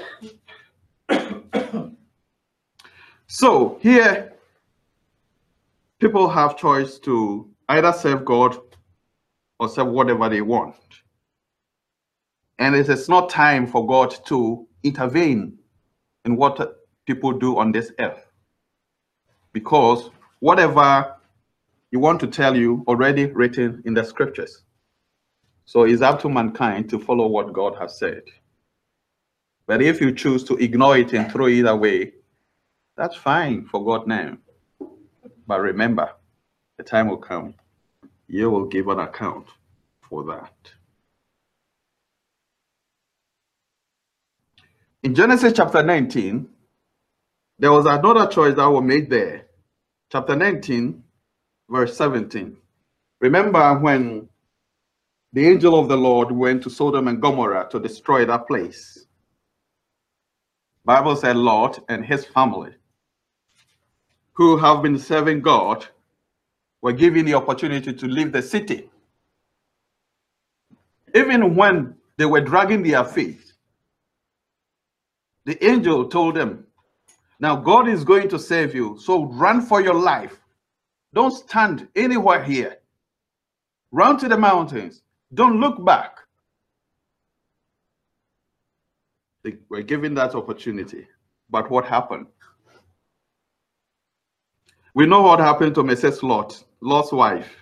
So 3.27 3.79
here, 3.81 4.33
people 6.01 6.29
have 6.29 6.57
choice 6.57 6.99
to 7.01 7.49
either 7.69 7.93
serve 7.93 8.25
God 8.25 8.57
or 9.59 9.69
serve 9.69 9.89
whatever 9.89 10.29
they 10.29 10.43
want. 10.43 10.77
And 12.59 12.75
it 12.75 12.89
is 12.89 13.09
not 13.09 13.29
time 13.29 13.67
for 13.67 13.87
God 13.87 14.15
to 14.27 14.67
intervene 14.83 15.59
in 16.25 16.37
what 16.37 16.77
people 17.07 17.33
do 17.33 17.59
on 17.59 17.73
this 17.73 17.93
earth. 17.99 18.27
Because 19.53 20.11
whatever 20.41 21.17
you 21.91 21.99
want 21.99 22.21
to 22.21 22.27
tell 22.27 22.57
you 22.57 22.85
already 22.89 23.27
written 23.27 23.83
in 23.85 23.95
the 23.95 24.05
scriptures. 24.05 24.63
So 25.65 25.85
it's 25.85 26.03
up 26.03 26.21
to 26.23 26.29
mankind 26.29 26.89
to 26.91 26.99
follow 26.99 27.27
what 27.27 27.53
God 27.53 27.77
has 27.81 27.99
said. 27.99 28.23
But 29.67 29.83
if 29.83 30.01
you 30.01 30.13
choose 30.13 30.45
to 30.45 30.57
ignore 30.57 30.97
it 30.99 31.13
and 31.13 31.31
throw 31.31 31.47
it 31.47 31.67
away, 31.67 32.13
that's 32.97 33.17
fine 33.17 33.67
for 33.67 33.85
God 33.85 34.07
now. 34.07 34.39
But 35.47 35.61
remember, 35.61 36.11
the 36.79 36.85
time 36.85 37.09
will 37.09 37.19
come, 37.19 37.55
you 38.27 38.51
will 38.51 38.67
give 38.67 38.89
an 38.89 38.99
account 38.99 39.47
for 40.09 40.25
that. 40.25 40.53
In 45.03 45.15
Genesis 45.15 45.53
chapter 45.53 45.83
19, 45.83 46.49
there 47.59 47.73
was 47.73 47.87
another 47.87 48.27
choice 48.27 48.55
that 48.57 48.67
was 48.67 48.83
made 48.83 49.09
there. 49.09 49.47
Chapter 50.11 50.35
19, 50.35 51.03
verse 51.69 51.97
17. 51.97 52.57
Remember 53.21 53.79
when 53.79 54.29
the 55.33 55.47
angel 55.47 55.79
of 55.79 55.89
the 55.89 55.97
Lord 55.97 56.33
went 56.33 56.63
to 56.63 56.71
Sodom 56.71 57.09
and 57.09 57.21
Gomorrah 57.21 57.69
to 57.71 57.79
destroy 57.79 58.25
that 58.25 58.47
place. 58.47 59.07
Bible 60.85 61.17
said 61.17 61.37
Lot 61.37 61.81
and 61.89 62.05
his 62.05 62.25
family, 62.25 62.75
who 64.37 64.59
have 64.59 64.83
been 64.83 64.99
serving 64.99 65.41
God, 65.41 65.87
were 66.83 66.93
given 66.93 67.25
the 67.25 67.33
opportunity 67.33 67.93
to 67.93 68.07
leave 68.07 68.33
the 68.33 68.43
city. 68.43 68.91
Even 71.15 71.57
when 71.57 71.95
they 72.19 72.27
were 72.27 72.43
dragging 72.43 72.83
their 72.83 73.05
feet, 73.05 73.41
the 75.47 75.65
angel 75.65 76.07
told 76.09 76.35
them, 76.35 76.67
Now 77.41 77.57
God 77.57 77.89
is 77.89 78.05
going 78.05 78.29
to 78.29 78.39
save 78.39 78.75
you, 78.75 78.99
so 79.01 79.25
run 79.25 79.63
for 79.63 79.81
your 79.81 79.95
life. 79.95 80.39
Don't 81.15 81.31
stand 81.31 81.89
anywhere 81.97 82.45
here. 82.45 82.77
Run 83.91 84.19
to 84.19 84.29
the 84.29 84.37
mountains. 84.37 85.03
Don't 85.33 85.61
look 85.61 85.83
back. 85.83 86.19
They 89.43 89.55
were 89.71 89.83
given 89.83 90.13
that 90.15 90.35
opportunity. 90.35 91.07
But 91.49 91.71
what 91.71 91.87
happened? 91.87 92.27
We 94.97 95.05
know 95.05 95.21
what 95.21 95.41
happened 95.41 95.75
to 95.75 95.83
Mrs. 95.83 96.23
Lot, 96.23 96.65
Lot's 96.81 97.13
wife. 97.13 97.55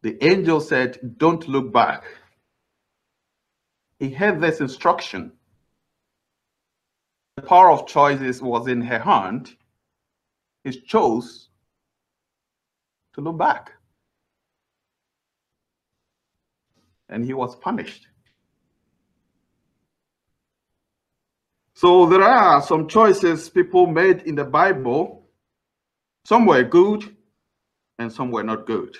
The 0.00 0.16
angel 0.24 0.62
said, 0.62 1.18
Don't 1.18 1.46
look 1.46 1.70
back. 1.70 2.04
He 3.98 4.08
had 4.08 4.40
this 4.40 4.62
instruction. 4.62 5.32
The 7.36 7.42
power 7.42 7.70
of 7.70 7.86
choices 7.86 8.40
was 8.40 8.66
in 8.66 8.80
her 8.80 9.00
hand. 9.00 9.54
He 10.64 10.70
chose 10.70 11.50
to 13.12 13.20
look 13.20 13.36
back. 13.36 13.72
And 17.10 17.26
he 17.26 17.34
was 17.34 17.56
punished. 17.56 18.06
So 21.80 22.04
there 22.04 22.22
are 22.22 22.60
some 22.60 22.88
choices 22.88 23.48
people 23.48 23.86
made 23.86 24.24
in 24.24 24.34
the 24.34 24.44
Bible. 24.44 25.24
Some 26.26 26.44
were 26.44 26.62
good 26.62 27.16
and 27.98 28.12
some 28.12 28.30
were 28.30 28.42
not 28.42 28.66
good. 28.66 28.98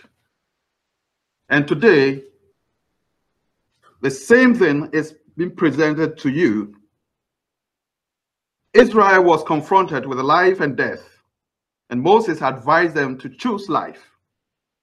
And 1.51 1.69
today, 1.69 2.23
the 4.01 4.11
same 4.11 4.55
thing 4.55 4.89
is 4.95 5.15
being 5.37 5.55
presented 5.55 6.17
to 6.21 6.31
you. 6.31 6.75
Israel 8.73 9.25
was 9.25 9.45
confronted 9.45 10.07
with 10.07 10.19
life 10.19 10.61
and 10.61 10.75
death, 10.75 11.03
and 11.91 12.01
Moses 12.01 12.41
advised 12.41 12.95
them 12.95 13.19
to 13.19 13.29
choose 13.29 13.69
life 13.69 14.03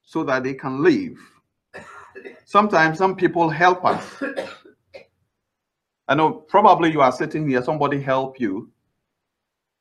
so 0.04 0.24
that 0.26 0.44
they 0.44 0.54
can 0.54 0.84
live. 0.84 1.18
Sometimes 2.46 3.00
some 3.00 3.16
people 3.16 3.50
help 3.50 3.84
us. 3.84 4.22
I 6.08 6.16
know 6.16 6.32
probably 6.32 6.92
you 6.92 7.02
are 7.02 7.12
sitting 7.12 7.50
here, 7.50 7.62
somebody 7.62 8.02
help 8.02 8.40
you 8.40 8.72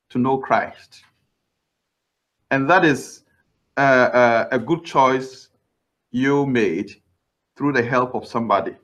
to 0.09 0.17
know 0.17 0.37
Christ. 0.37 1.03
And 2.51 2.69
that 2.69 2.83
is 2.83 3.23
a 3.77 4.61
good 4.65 4.83
choice 4.83 5.49
you 6.11 6.45
made 6.45 6.91
through 7.55 7.73
the 7.73 7.83
help 7.83 8.15
of 8.15 8.27
somebody. 8.27 8.75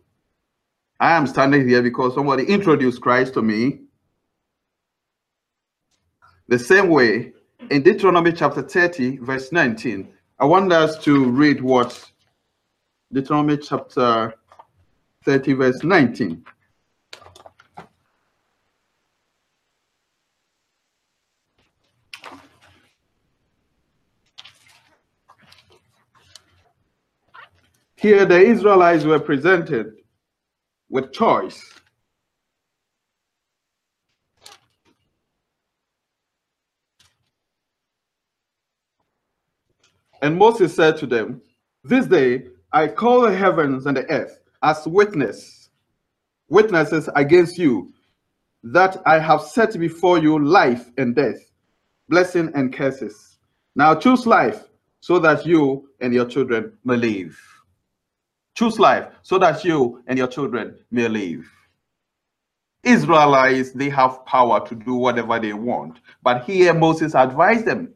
I 0.99 1.15
am 1.17 1.27
standing 1.27 1.67
here 1.67 1.81
because 1.81 2.13
somebody 2.13 2.45
introduced 2.45 3.01
Christ 3.01 3.33
to 3.33 3.41
me. 3.41 3.81
The 6.47 6.59
same 6.59 6.89
way, 6.89 7.33
in 7.71 7.81
Deuteronomy 7.83 8.31
chapter 8.33 8.61
30, 8.61 9.17
verse 9.17 9.51
19, 9.51 10.07
I 10.39 10.45
want 10.45 10.71
us 10.71 10.97
to 11.05 11.25
read 11.25 11.61
what 11.61 12.11
Deuteronomy 13.11 13.57
chapter 13.57 14.33
30, 15.25 15.53
verse 15.53 15.83
19. 15.83 16.45
Here, 28.03 28.25
the 28.25 28.37
Israelites 28.37 29.05
were 29.05 29.17
presented 29.17 29.93
with 30.89 31.13
choice. 31.13 31.73
And 40.21 40.37
Moses 40.37 40.75
said 40.75 40.97
to 40.97 41.07
them, 41.07 41.41
This 41.85 42.05
day 42.05 42.47
I 42.73 42.89
call 42.89 43.21
the 43.21 43.33
heavens 43.33 43.85
and 43.85 43.95
the 43.95 44.09
earth 44.11 44.37
as 44.61 44.85
witness, 44.85 45.69
witnesses 46.49 47.07
against 47.15 47.57
you, 47.57 47.93
that 48.63 49.01
I 49.05 49.17
have 49.17 49.43
set 49.43 49.79
before 49.79 50.17
you 50.17 50.43
life 50.43 50.91
and 50.97 51.15
death, 51.15 51.39
blessing 52.09 52.51
and 52.53 52.73
curses. 52.73 53.37
Now 53.77 53.95
choose 53.95 54.27
life 54.27 54.61
so 54.99 55.19
that 55.19 55.45
you 55.45 55.87
and 56.01 56.13
your 56.13 56.25
children 56.25 56.77
may 56.83 56.97
live. 56.97 57.52
Choose 58.55 58.79
life 58.79 59.07
so 59.23 59.39
that 59.39 59.63
you 59.65 60.03
and 60.07 60.17
your 60.17 60.27
children 60.27 60.77
may 60.91 61.07
live. 61.07 61.49
Israelites, 62.83 63.71
they 63.71 63.89
have 63.89 64.25
power 64.25 64.65
to 64.67 64.75
do 64.75 64.95
whatever 64.95 65.39
they 65.39 65.53
want. 65.53 65.99
But 66.21 66.43
here 66.43 66.73
Moses 66.73 67.15
advised 67.15 67.65
them. 67.65 67.93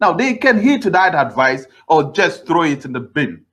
Now 0.00 0.12
they 0.12 0.34
can 0.34 0.60
heed 0.60 0.82
to 0.82 0.90
that 0.90 1.14
advice 1.14 1.66
or 1.86 2.12
just 2.12 2.46
throw 2.46 2.62
it 2.62 2.84
in 2.84 2.92
the 2.92 3.00
bin. 3.00 3.44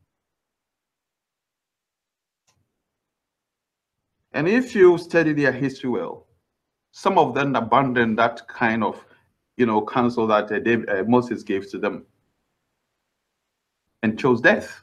And 4.31 4.47
if 4.47 4.73
you 4.75 4.97
study 4.97 5.33
their 5.33 5.51
history 5.51 5.89
well, 5.89 6.27
some 6.91 7.17
of 7.17 7.33
them 7.33 7.55
abandoned 7.55 8.17
that 8.17 8.47
kind 8.47 8.83
of, 8.83 9.03
you 9.57 9.65
know, 9.65 9.85
counsel 9.85 10.27
that 10.27 10.51
uh, 10.51 10.91
uh, 10.91 11.03
Moses 11.03 11.43
gave 11.43 11.69
to 11.71 11.77
them 11.77 12.05
and 14.03 14.17
chose 14.17 14.39
death. 14.39 14.81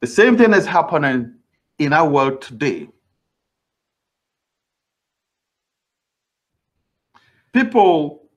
The 0.00 0.06
same 0.06 0.36
thing 0.36 0.52
is 0.52 0.66
happening 0.66 1.36
in 1.78 1.92
our 1.92 2.08
world 2.08 2.42
today. 2.42 2.88
People, 7.52 8.28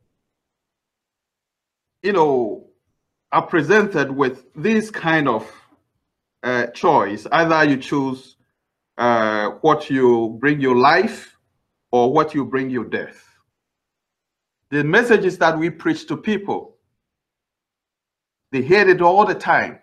you 2.01 2.13
know, 2.13 2.67
are 3.31 3.45
presented 3.45 4.09
with 4.09 4.45
this 4.55 4.89
kind 4.89 5.27
of 5.27 5.51
uh, 6.43 6.67
choice. 6.67 7.27
Either 7.31 7.69
you 7.69 7.77
choose 7.77 8.37
uh, 8.97 9.49
what 9.61 9.89
you 9.89 10.37
bring 10.39 10.61
your 10.61 10.77
life 10.77 11.37
or 11.91 12.13
what 12.13 12.33
you 12.33 12.45
bring 12.45 12.69
your 12.69 12.85
death. 12.85 13.25
The 14.71 14.83
messages 14.83 15.37
that 15.39 15.57
we 15.57 15.69
preach 15.69 16.07
to 16.07 16.15
people, 16.15 16.77
they 18.51 18.61
hear 18.61 18.87
it 18.87 19.01
all 19.01 19.25
the 19.25 19.35
time. 19.35 19.79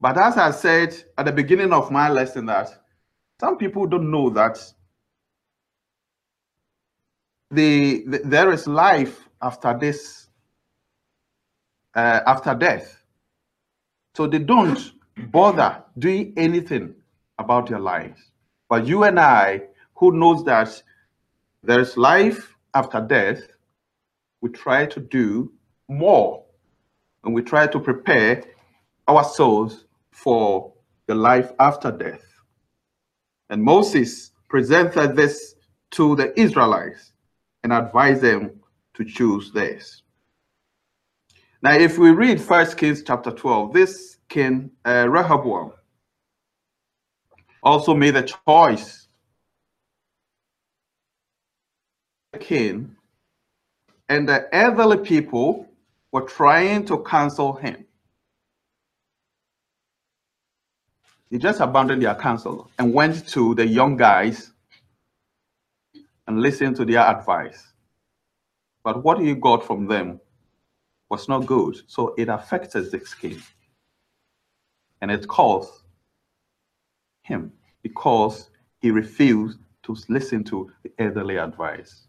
But 0.00 0.18
as 0.18 0.36
I 0.36 0.50
said 0.50 0.94
at 1.16 1.26
the 1.26 1.32
beginning 1.32 1.72
of 1.72 1.90
my 1.90 2.08
lesson, 2.08 2.46
that 2.46 2.68
some 3.40 3.56
people 3.56 3.86
don't 3.86 4.10
know 4.10 4.30
that 4.30 4.58
the, 7.50 8.04
the 8.06 8.18
there 8.24 8.52
is 8.52 8.66
life 8.66 9.28
after 9.40 9.76
this, 9.78 10.28
uh, 11.94 12.20
after 12.26 12.54
death. 12.54 13.02
So 14.14 14.26
they 14.26 14.38
don't 14.38 14.92
bother 15.30 15.82
doing 15.98 16.32
anything 16.36 16.94
about 17.38 17.68
their 17.68 17.80
lives. 17.80 18.20
But 18.68 18.86
you 18.86 19.04
and 19.04 19.20
I, 19.20 19.62
who 19.94 20.12
knows 20.12 20.44
that 20.44 20.82
there's 21.62 21.96
life 21.96 22.56
after 22.74 23.00
death, 23.00 23.40
we 24.40 24.50
try 24.50 24.86
to 24.86 25.00
do 25.00 25.52
more 25.88 26.44
and 27.24 27.34
we 27.34 27.42
try 27.42 27.66
to 27.66 27.80
prepare 27.80 28.42
our 29.08 29.24
souls 29.24 29.85
for 30.16 30.72
the 31.06 31.14
life 31.14 31.52
after 31.60 31.92
death. 31.92 32.24
And 33.50 33.62
Moses 33.62 34.32
presented 34.48 35.14
this 35.14 35.54
to 35.92 36.16
the 36.16 36.38
Israelites 36.40 37.12
and 37.62 37.72
advised 37.72 38.22
them 38.22 38.60
to 38.94 39.04
choose 39.04 39.52
this. 39.52 40.02
Now, 41.62 41.74
if 41.74 41.98
we 41.98 42.10
read 42.10 42.40
First 42.40 42.76
Kings 42.76 43.02
chapter 43.06 43.30
12, 43.30 43.72
this 43.72 44.18
King 44.28 44.70
uh, 44.84 45.06
Rehoboam 45.08 45.72
also 47.62 47.94
made 47.94 48.16
a 48.16 48.22
choice. 48.22 49.08
The 52.32 52.38
King 52.38 52.96
and 54.08 54.28
the 54.28 54.54
elderly 54.54 54.98
people 54.98 55.68
were 56.10 56.22
trying 56.22 56.84
to 56.86 57.02
counsel 57.02 57.54
him. 57.54 57.85
He 61.30 61.38
just 61.38 61.60
abandoned 61.60 62.02
their 62.02 62.14
counsel 62.14 62.70
and 62.78 62.94
went 62.94 63.26
to 63.28 63.54
the 63.54 63.66
young 63.66 63.96
guys 63.96 64.52
and 66.26 66.40
listened 66.40 66.76
to 66.76 66.84
their 66.84 67.00
advice. 67.00 67.72
But 68.84 69.02
what 69.02 69.18
he 69.18 69.34
got 69.34 69.66
from 69.66 69.86
them 69.86 70.20
was 71.08 71.28
not 71.28 71.46
good. 71.46 71.76
So 71.88 72.14
it 72.16 72.28
affected 72.28 72.90
the 72.90 73.00
skin. 73.00 73.42
And 75.00 75.10
it 75.10 75.26
caused 75.26 75.82
him 77.22 77.52
because 77.82 78.50
he 78.80 78.90
refused 78.90 79.58
to 79.82 79.96
listen 80.08 80.44
to 80.44 80.70
the 80.82 80.92
elderly 80.98 81.36
advice. 81.36 82.06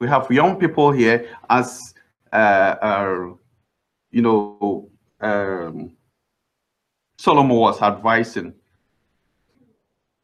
We 0.00 0.08
have 0.08 0.30
young 0.30 0.58
people 0.58 0.90
here 0.90 1.28
as, 1.48 1.94
uh, 2.32 2.76
uh, 2.82 3.34
you 4.10 4.22
know, 4.22 4.90
um, 5.20 5.96
Solomon 7.22 7.56
was 7.56 7.80
advising. 7.80 8.52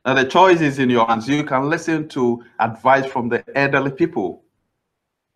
Now 0.05 0.15
the 0.15 0.25
choice 0.25 0.61
is 0.61 0.81
in 0.81 0.91
your 0.91 1.07
hands. 1.07 1.29
You 1.29 1.45
can 1.45 1.71
listen 1.71 2.09
to 2.09 2.45
advice 2.59 3.07
from 3.07 3.29
the 3.29 3.45
elderly 3.57 3.93
people, 3.93 4.43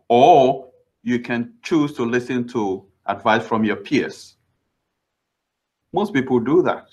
or 0.09 0.73
you 1.05 1.21
can 1.21 1.55
choose 1.63 1.93
to 1.93 2.03
listen 2.03 2.49
to 2.49 2.85
advice 3.07 3.47
from 3.47 3.63
your 3.63 3.77
peers. 3.77 4.35
Most 5.93 6.13
people 6.13 6.41
do 6.41 6.63
that. 6.63 6.89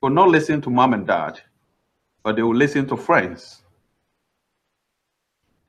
Will 0.00 0.10
not 0.10 0.28
listen 0.28 0.60
to 0.60 0.70
mom 0.70 0.94
and 0.94 1.08
dad, 1.08 1.40
but 2.22 2.36
they 2.36 2.42
will 2.42 2.54
listen 2.54 2.86
to 2.86 2.96
friends. 2.96 3.62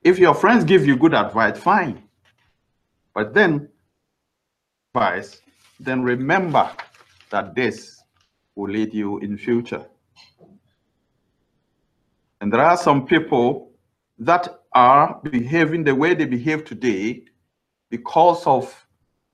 If 0.03 0.19
your 0.19 0.35
friends 0.35 0.63
give 0.65 0.85
you 0.85 0.95
good 0.95 1.15
advice, 1.15 1.57
fine. 1.57 2.03
But 3.15 3.33
then, 3.33 3.69
advice, 4.93 5.41
then 5.79 6.03
remember 6.03 6.71
that 7.29 7.55
this 7.55 8.03
will 8.55 8.69
lead 8.69 8.93
you 8.93 9.19
in 9.19 9.37
future. 9.37 9.85
And 12.41 12.51
there 12.51 12.61
are 12.61 12.77
some 12.77 13.05
people 13.05 13.71
that 14.19 14.61
are 14.73 15.19
behaving 15.23 15.83
the 15.83 15.95
way 15.95 16.13
they 16.13 16.25
behave 16.25 16.65
today 16.65 17.23
because 17.89 18.45
of 18.45 18.85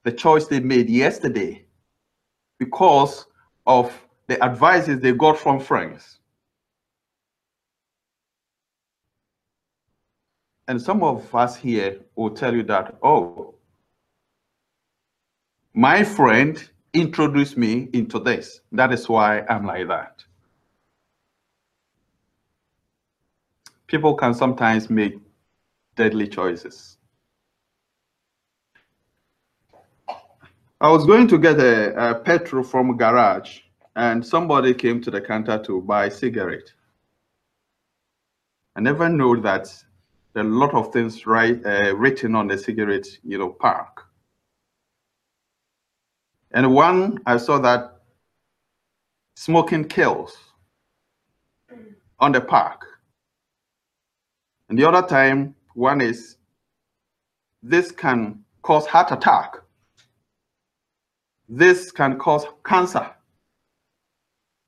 the 0.03 0.11
choice 0.11 0.47
they 0.47 0.59
made 0.59 0.89
yesterday, 0.89 1.65
because 2.59 3.25
of 3.65 3.93
the 4.27 4.41
advices 4.43 4.99
they 4.99 5.13
got 5.13 5.37
from 5.37 5.59
friends. 5.59 6.19
And 10.67 10.81
some 10.81 11.03
of 11.03 11.33
us 11.35 11.57
here 11.57 11.99
will 12.15 12.31
tell 12.31 12.55
you 12.55 12.63
that, 12.63 12.95
oh, 13.03 13.55
my 15.73 16.03
friend 16.03 16.69
introduced 16.93 17.57
me 17.57 17.89
into 17.93 18.19
this. 18.19 18.61
That 18.71 18.93
is 18.93 19.09
why 19.09 19.41
I'm 19.49 19.65
like 19.65 19.87
that. 19.87 20.23
People 23.87 24.15
can 24.15 24.33
sometimes 24.33 24.89
make 24.89 25.19
deadly 25.95 26.27
choices. 26.27 26.97
I 30.81 30.91
was 30.91 31.05
going 31.05 31.27
to 31.29 31.37
get 31.37 31.59
a, 31.59 32.11
a 32.11 32.15
petrol 32.15 32.63
from 32.63 32.97
garage 32.97 33.59
and 33.95 34.25
somebody 34.25 34.73
came 34.73 35.01
to 35.01 35.11
the 35.11 35.21
counter 35.21 35.61
to 35.63 35.81
buy 35.81 36.09
cigarette. 36.09 36.73
I 38.75 38.81
never 38.81 39.07
knew 39.07 39.39
that 39.41 39.73
there 40.33 40.43
are 40.43 40.47
a 40.47 40.49
lot 40.49 40.73
of 40.73 40.91
things 40.91 41.25
right, 41.27 41.63
uh, 41.65 41.95
written 41.95 42.35
on 42.35 42.47
the 42.47 42.57
cigarette, 42.57 43.07
you 43.23 43.37
know, 43.37 43.49
pack. 43.49 43.99
And 46.53 46.73
one, 46.73 47.19
I 47.25 47.37
saw 47.37 47.57
that 47.59 48.01
smoking 49.35 49.87
kills 49.87 50.37
on 52.19 52.31
the 52.31 52.41
park. 52.41 52.85
And 54.69 54.77
the 54.77 54.87
other 54.87 55.05
time, 55.07 55.55
one 55.73 55.99
is 55.99 56.37
this 57.63 57.91
can 57.91 58.43
cause 58.61 58.85
heart 58.85 59.11
attack. 59.11 59.55
This 61.49 61.91
can 61.91 62.19
cause 62.19 62.45
cancer. 62.63 63.09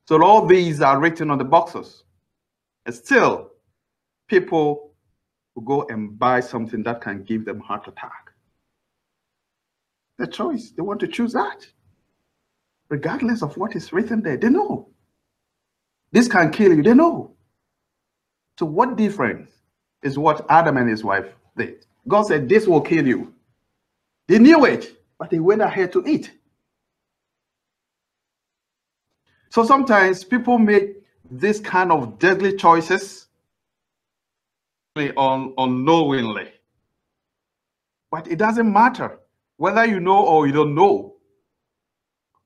So 0.08 0.22
all 0.22 0.46
these 0.46 0.80
are 0.80 0.98
written 1.00 1.30
on 1.30 1.38
the 1.38 1.44
boxes. 1.44 2.02
And 2.84 2.94
still, 2.94 3.50
people 4.28 4.92
will 5.54 5.62
go 5.62 5.86
and 5.88 6.18
buy 6.18 6.40
something 6.40 6.82
that 6.82 7.00
can 7.00 7.22
give 7.22 7.44
them 7.44 7.60
heart 7.60 7.86
attack. 7.86 8.32
The 10.18 10.26
choice, 10.26 10.70
they 10.70 10.82
want 10.82 11.00
to 11.00 11.08
choose 11.08 11.32
that 11.32 11.66
regardless 12.88 13.42
of 13.42 13.56
what 13.56 13.76
is 13.76 13.92
written 13.92 14.22
there. 14.22 14.36
They 14.36 14.48
know. 14.48 14.88
This 16.12 16.28
can 16.28 16.50
kill 16.50 16.72
you. 16.74 16.82
They 16.82 16.94
know. 16.94 17.34
So 18.58 18.66
what 18.66 18.96
difference 18.96 19.50
is 20.02 20.18
what 20.18 20.46
Adam 20.48 20.76
and 20.76 20.88
his 20.88 21.04
wife 21.04 21.26
did? 21.56 21.86
God 22.08 22.22
said, 22.22 22.48
this 22.48 22.66
will 22.66 22.80
kill 22.80 23.06
you. 23.06 23.34
They 24.28 24.38
knew 24.38 24.64
it, 24.64 25.00
but 25.18 25.30
they 25.30 25.40
went 25.40 25.62
ahead 25.62 25.92
to 25.92 26.04
eat. 26.06 26.32
So 29.50 29.64
sometimes 29.64 30.24
people 30.24 30.58
make 30.58 31.02
this 31.30 31.60
kind 31.60 31.90
of 31.90 32.18
deadly 32.18 32.56
choices 32.56 33.26
un 34.96 35.52
unknowingly. 35.58 36.52
But 38.10 38.28
it 38.28 38.36
doesn't 38.36 38.72
matter 38.72 39.18
whether 39.56 39.84
you 39.84 40.00
know 40.00 40.24
or 40.24 40.46
you 40.46 40.52
don't 40.52 40.74
know 40.74 41.15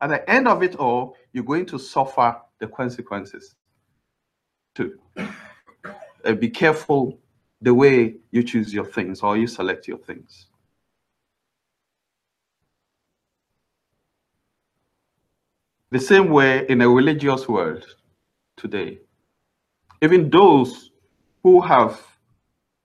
at 0.02 0.10
the 0.10 0.30
end 0.30 0.48
of 0.48 0.62
it 0.62 0.76
all, 0.76 1.16
you're 1.32 1.44
going 1.44 1.66
to 1.66 1.78
suffer 1.78 2.36
the 2.60 2.68
consequences 2.68 3.54
To 4.76 4.98
Uh, 6.24 6.34
be 6.34 6.50
careful 6.50 7.18
the 7.62 7.74
way 7.74 8.16
you 8.30 8.42
choose 8.44 8.74
your 8.74 8.86
things 8.86 9.22
or 9.22 9.36
you 9.38 9.46
select 9.48 9.88
your 9.88 9.98
things. 9.98 10.48
The 15.90 16.00
same 16.00 16.30
way 16.30 16.66
in 16.68 16.82
a 16.82 16.88
religious 16.88 17.48
world 17.48 17.84
today, 18.56 19.00
even 20.02 20.30
those 20.30 20.90
who 21.42 21.60
have, 21.62 22.00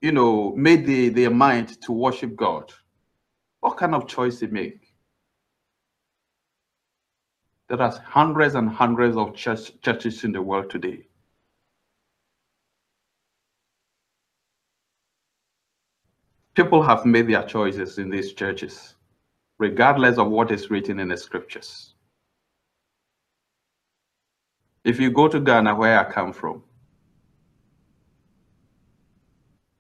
you 0.02 0.12
know, 0.14 0.54
made 0.56 0.86
the, 0.86 1.10
their 1.10 1.32
mind 1.32 1.82
to 1.84 1.94
worship 1.94 2.36
God, 2.36 2.74
what 3.62 3.78
kind 3.78 3.96
of 3.96 4.08
choice 4.08 4.40
they 4.40 4.48
make? 4.48 4.85
There 7.68 7.82
are 7.82 7.92
hundreds 8.06 8.56
and 8.56 8.70
hundreds 8.70 9.18
of 9.18 9.34
church, 9.34 9.72
churches 9.82 10.24
in 10.24 10.32
the 10.32 10.42
world 10.42 10.70
today. 10.70 11.08
People 16.54 16.84
have 16.84 17.06
made 17.06 17.28
their 17.28 17.44
choices 17.44 17.98
in 17.98 18.10
these 18.10 18.34
churches, 18.34 18.96
regardless 19.58 20.18
of 20.18 20.30
what 20.30 20.52
is 20.52 20.70
written 20.70 21.00
in 21.00 21.10
the 21.10 21.18
scriptures. 21.18 21.96
If 24.84 25.00
you 25.00 25.10
go 25.10 25.28
to 25.28 25.40
Ghana, 25.40 25.76
where 25.76 26.00
I 26.00 26.10
come 26.10 26.32
from, 26.32 26.64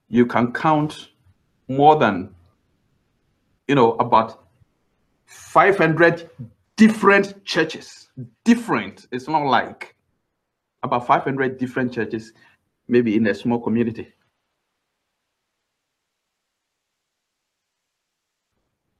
you 0.09 0.25
can 0.25 0.51
count 0.51 1.09
more 1.67 1.95
than, 1.97 2.33
you 3.67 3.75
know, 3.75 3.93
about 3.93 4.43
500 5.25 6.29
different 6.77 7.43
churches. 7.45 8.09
Different. 8.43 9.07
It's 9.11 9.27
not 9.27 9.45
like 9.45 9.95
about 10.83 11.07
500 11.07 11.57
different 11.57 11.93
churches, 11.93 12.33
maybe 12.87 13.15
in 13.15 13.27
a 13.27 13.33
small 13.33 13.59
community. 13.59 14.13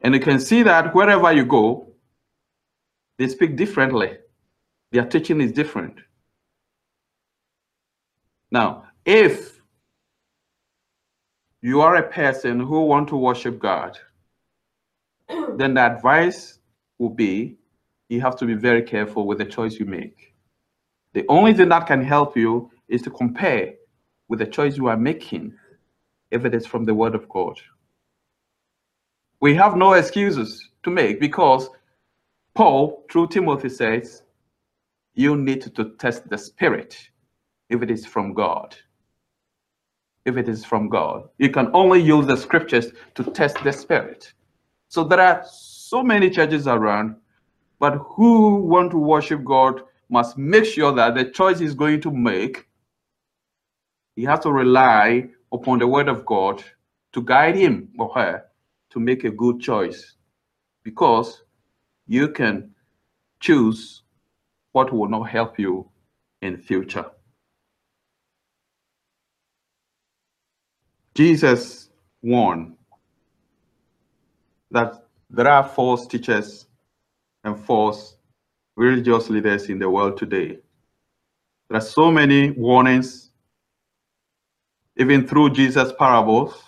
And 0.02 0.14
you 0.14 0.20
can 0.20 0.40
see 0.40 0.64
that 0.64 0.94
wherever 0.94 1.32
you 1.32 1.46
go, 1.46 1.88
they 3.18 3.28
speak 3.28 3.56
differently. 3.56 4.18
Their 4.92 5.06
teaching 5.06 5.42
is 5.42 5.52
different. 5.52 6.00
Now, 8.52 8.86
if 9.06 9.60
you 11.62 11.82
are 11.82 11.96
a 11.96 12.08
person 12.08 12.60
who 12.60 12.86
want 12.86 13.08
to 13.10 13.18
worship 13.18 13.60
God, 13.60 13.98
then 15.28 15.74
the 15.74 15.82
advice 15.82 16.60
will 17.00 17.10
be 17.10 17.58
you 18.10 18.22
have 18.22 18.36
to 18.38 18.46
be 18.46 18.54
very 18.54 18.82
careful 18.82 19.26
with 19.28 19.40
the 19.40 19.46
choice 19.46 19.76
you 19.80 19.86
make. 19.86 20.34
The 21.14 21.26
only 21.30 21.54
thing 21.54 21.70
that 21.70 21.88
can 21.88 22.04
help 22.04 22.36
you 22.36 22.72
is 22.88 23.02
to 23.04 23.10
compare 23.10 23.74
with 24.28 24.40
the 24.40 24.46
choice 24.46 24.78
you 24.78 24.88
are 24.88 24.98
making 24.98 25.54
if 26.32 26.46
it 26.46 26.54
is 26.54 26.66
from 26.66 26.86
the 26.86 26.94
word 26.94 27.16
of 27.16 27.28
God. 27.30 27.60
We 29.42 29.56
have 29.56 29.76
no 29.76 29.94
excuses 29.94 30.70
to 30.84 30.90
make 30.90 31.20
because 31.20 31.70
Paul, 32.54 33.06
through 33.12 33.28
Timothy, 33.28 33.70
says 33.70 34.24
you 35.14 35.36
need 35.36 35.62
to 35.76 35.86
test 35.98 36.30
the 36.30 36.38
spirit 36.38 37.10
if 37.70 37.82
it 37.82 37.90
is 37.90 38.06
from 38.06 38.34
God. 38.34 38.76
If 40.26 40.38
it 40.38 40.50
is 40.50 40.66
from 40.66 40.90
God, 40.90 41.30
you 41.38 41.50
can 41.50 41.70
only 41.74 42.02
use 42.02 42.26
the 42.26 42.36
scriptures 42.36 42.92
to 43.14 43.24
test 43.24 43.64
the 43.64 43.72
spirit. 43.72 44.34
So 44.88 45.04
there 45.04 45.22
are 45.22 45.44
so 45.48 46.04
many 46.04 46.30
churches 46.30 46.68
around, 46.68 47.16
but 47.80 47.98
who 47.98 48.58
want 48.58 48.92
to 48.92 48.98
worship 48.98 49.44
God 49.44 49.82
must 50.10 50.38
make 50.38 50.66
sure 50.66 50.94
that 50.94 51.16
the 51.16 51.26
choice 51.26 51.60
he's 51.60 51.74
going 51.74 52.02
to 52.02 52.12
make, 52.12 52.68
he 54.16 54.24
has 54.24 54.40
to 54.42 54.52
rely 54.52 55.30
upon 55.52 55.80
the 55.80 55.88
word 55.88 56.08
of 56.08 56.26
God 56.26 56.64
to 57.14 57.22
guide 57.22 57.56
him 57.56 57.90
or 57.98 58.14
her 58.16 58.46
to 58.92 59.00
make 59.00 59.24
a 59.24 59.32
good 59.32 59.60
choice 59.60 60.14
because 60.84 61.44
you 62.08 62.30
can 62.30 62.72
choose 63.40 64.04
what 64.72 64.94
will 64.94 65.10
not 65.10 65.24
help 65.24 65.58
you 65.60 65.90
in 66.42 66.58
future. 66.58 67.06
Jesus 71.16 71.90
warned 72.22 72.76
that 74.72 75.06
there 75.30 75.48
are 75.48 75.64
false 75.64 76.06
teachers 76.08 76.68
false 77.54 78.16
religious 78.76 79.30
leaders 79.30 79.70
in 79.70 79.78
the 79.78 79.90
world 79.90 80.18
today. 80.18 80.58
There 81.70 81.78
are 81.78 81.82
so 81.82 82.12
many 82.12 82.52
warnings, 82.52 83.32
even 84.98 85.28
through 85.28 85.52
Jesus' 85.52 85.94
parables. 86.00 86.62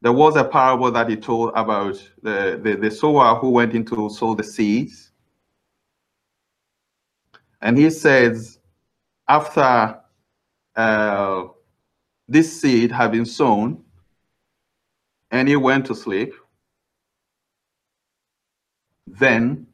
There 0.00 0.12
was 0.12 0.36
a 0.36 0.44
parable 0.44 0.90
that 0.92 1.08
he 1.08 1.16
told 1.16 1.52
about 1.54 1.94
the, 2.22 2.60
the, 2.62 2.76
the 2.76 2.90
sower 2.90 3.36
who 3.36 3.50
went 3.50 3.74
into 3.74 4.10
sow 4.10 4.34
the 4.34 4.44
seeds. 4.44 5.10
And 7.62 7.78
he 7.78 7.88
says, 7.88 8.58
after 9.26 10.00
uh, 10.76 11.44
this 12.28 12.60
seed 12.60 12.92
had 12.92 13.12
been 13.12 13.24
sown, 13.24 13.82
and 15.30 15.48
he 15.48 15.56
went 15.56 15.86
to 15.86 15.94
sleep, 15.94 16.34
then 19.06 19.66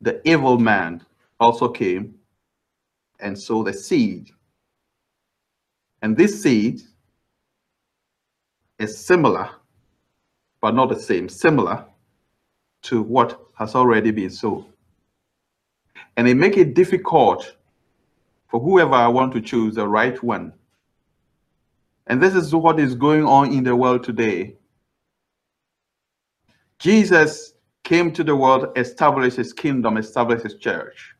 the 0.00 0.20
evil 0.28 0.58
man 0.58 1.04
also 1.40 1.68
came 1.68 2.14
and 3.20 3.38
sowed 3.38 3.68
a 3.68 3.72
seed. 3.72 4.30
And 6.02 6.16
this 6.16 6.42
seed 6.42 6.82
is 8.78 8.98
similar, 8.98 9.50
but 10.60 10.74
not 10.74 10.90
the 10.90 10.98
same, 10.98 11.28
similar 11.28 11.84
to 12.82 13.02
what 13.02 13.40
has 13.54 13.74
already 13.74 14.10
been 14.10 14.30
sown. 14.30 14.66
And 16.16 16.26
they 16.26 16.34
make 16.34 16.56
it 16.56 16.74
difficult 16.74 17.56
for 18.48 18.60
whoever 18.60 18.94
I 18.94 19.08
want 19.08 19.32
to 19.32 19.40
choose 19.40 19.74
the 19.76 19.88
right 19.88 20.22
one. 20.22 20.52
And 22.06 22.22
this 22.22 22.34
is 22.34 22.54
what 22.54 22.78
is 22.78 22.94
going 22.94 23.24
on 23.24 23.52
in 23.52 23.64
the 23.64 23.74
world 23.74 24.04
today. 24.04 24.56
Jesus 26.78 27.53
came 27.84 28.10
to 28.12 28.24
the 28.24 28.34
world, 28.34 28.72
established 28.76 29.36
his 29.36 29.52
kingdom, 29.52 29.96
established 29.96 30.42
his 30.42 30.56
church. 30.56 31.14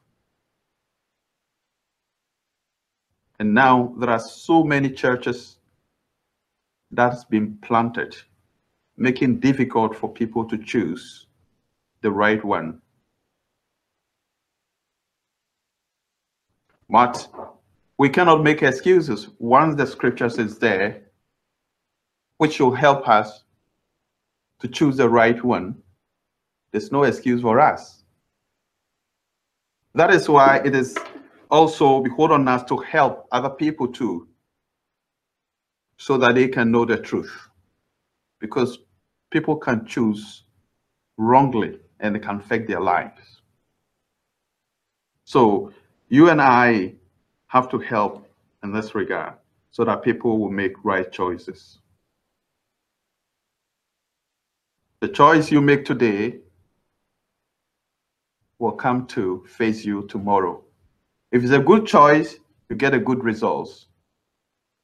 And 3.39 3.53
now 3.53 3.95
there 3.99 4.11
are 4.11 4.19
so 4.19 4.65
many 4.65 4.91
churches 4.91 5.59
that's 6.91 7.25
been 7.25 7.59
planted, 7.63 8.17
making 8.97 9.41
difficult 9.41 9.95
for 9.95 10.11
people 10.11 10.45
to 10.47 10.57
choose 10.57 11.27
the 12.01 12.11
right 12.11 12.43
one. 12.45 12.81
But 16.89 17.29
we 17.99 18.09
cannot 18.09 18.43
make 18.43 18.63
excuses 18.63 19.29
once 19.39 19.75
the 19.75 19.87
scriptures 19.87 20.39
is 20.39 20.59
there, 20.59 21.03
which 22.39 22.61
will 22.61 22.75
help 22.75 23.09
us 23.09 23.45
to 24.61 24.69
choose 24.69 24.97
the 24.97 25.09
right 25.09 25.43
one. 25.43 25.83
There's 26.75 26.91
no 26.91 27.05
excuse 27.05 27.41
for 27.41 27.61
us. 27.61 28.03
That 29.95 30.11
is 30.11 30.29
why 30.29 30.61
it 30.65 30.75
is 30.75 30.99
also 31.49 32.01
beholden 32.01 32.49
on 32.49 32.49
us 32.49 32.65
to 32.65 32.77
help 32.79 33.29
other 33.31 33.49
people 33.49 33.87
too, 33.87 34.27
so 35.99 36.19
that 36.19 36.35
they 36.35 36.49
can 36.49 36.73
know 36.73 36.85
the 36.85 36.97
truth. 36.97 37.33
Because 38.41 38.81
people 39.31 39.55
can 39.55 39.87
choose 39.87 40.43
wrongly 41.17 41.79
and 42.01 42.17
it 42.17 42.25
can 42.25 42.41
affect 42.41 42.67
their 42.67 42.81
lives. 42.81 43.41
So 45.23 45.73
you 46.09 46.29
and 46.29 46.43
I 46.43 46.95
have 47.47 47.71
to 47.71 47.79
help 47.79 48.27
in 48.65 48.73
this 48.73 48.97
regard 48.97 49.35
so 49.71 49.85
that 49.85 50.03
people 50.03 50.41
will 50.41 50.51
make 50.51 50.73
right 50.83 51.13
choices. 51.13 51.79
The 54.99 55.09
choice 55.09 55.53
you 55.53 55.61
make 55.61 55.85
today 55.85 56.41
will 58.65 58.73
come 58.73 59.07
to 59.07 59.45
face 59.47 59.85
you 59.85 60.07
tomorrow. 60.09 60.59
If 61.31 61.43
it's 61.43 61.53
a 61.53 61.59
good 61.59 61.85
choice, 61.85 62.39
you 62.71 62.77
get 62.77 62.95
a 62.95 62.99
good 62.99 63.23
results. 63.23 63.89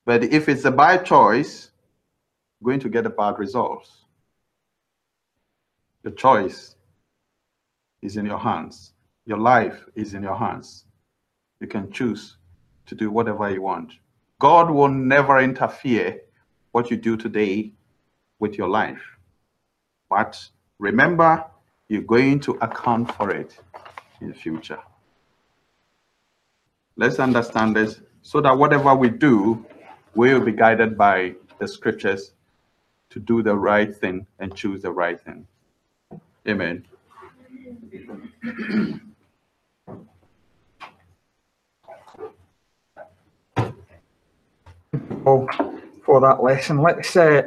But 0.04 0.22
if 0.24 0.50
it's 0.50 0.66
a 0.66 0.70
bad 0.70 1.06
choice, 1.06 1.70
you're 2.60 2.72
going 2.72 2.80
to 2.80 2.90
get 2.90 3.06
a 3.06 3.10
bad 3.10 3.38
results. 3.38 4.04
The 6.02 6.10
choice 6.10 6.76
is 8.02 8.18
in 8.18 8.26
your 8.26 8.38
hands. 8.38 8.92
Your 9.24 9.38
life 9.38 9.86
is 9.94 10.12
in 10.12 10.22
your 10.22 10.36
hands. 10.36 10.84
You 11.60 11.66
can 11.66 11.90
choose 11.90 12.36
to 12.84 12.94
do 12.94 13.10
whatever 13.10 13.48
you 13.48 13.62
want. 13.62 13.94
God 14.38 14.70
will 14.70 14.88
never 14.88 15.38
interfere 15.38 16.20
what 16.72 16.90
you 16.90 16.98
do 16.98 17.16
today 17.16 17.72
with 18.40 18.58
your 18.58 18.68
life. 18.68 19.02
But 20.10 20.38
remember, 20.78 21.46
you're 21.90 22.02
going 22.02 22.38
to 22.38 22.52
account 22.60 23.12
for 23.16 23.30
it 23.32 23.58
in 24.20 24.28
the 24.28 24.34
future. 24.34 24.78
Let's 26.96 27.18
understand 27.18 27.74
this 27.74 28.00
so 28.22 28.40
that 28.42 28.56
whatever 28.56 28.94
we 28.94 29.08
do, 29.08 29.66
we 30.14 30.32
will 30.32 30.44
be 30.44 30.52
guided 30.52 30.96
by 30.96 31.34
the 31.58 31.66
scriptures 31.66 32.30
to 33.10 33.18
do 33.18 33.42
the 33.42 33.56
right 33.56 33.92
thing 33.94 34.24
and 34.38 34.54
choose 34.54 34.82
the 34.82 34.92
right 34.92 35.20
thing. 35.20 35.48
Amen. 36.48 36.86
for 46.04 46.20
that 46.20 46.42
lesson. 46.42 46.82
Let's 46.82 47.16
uh, 47.16 47.42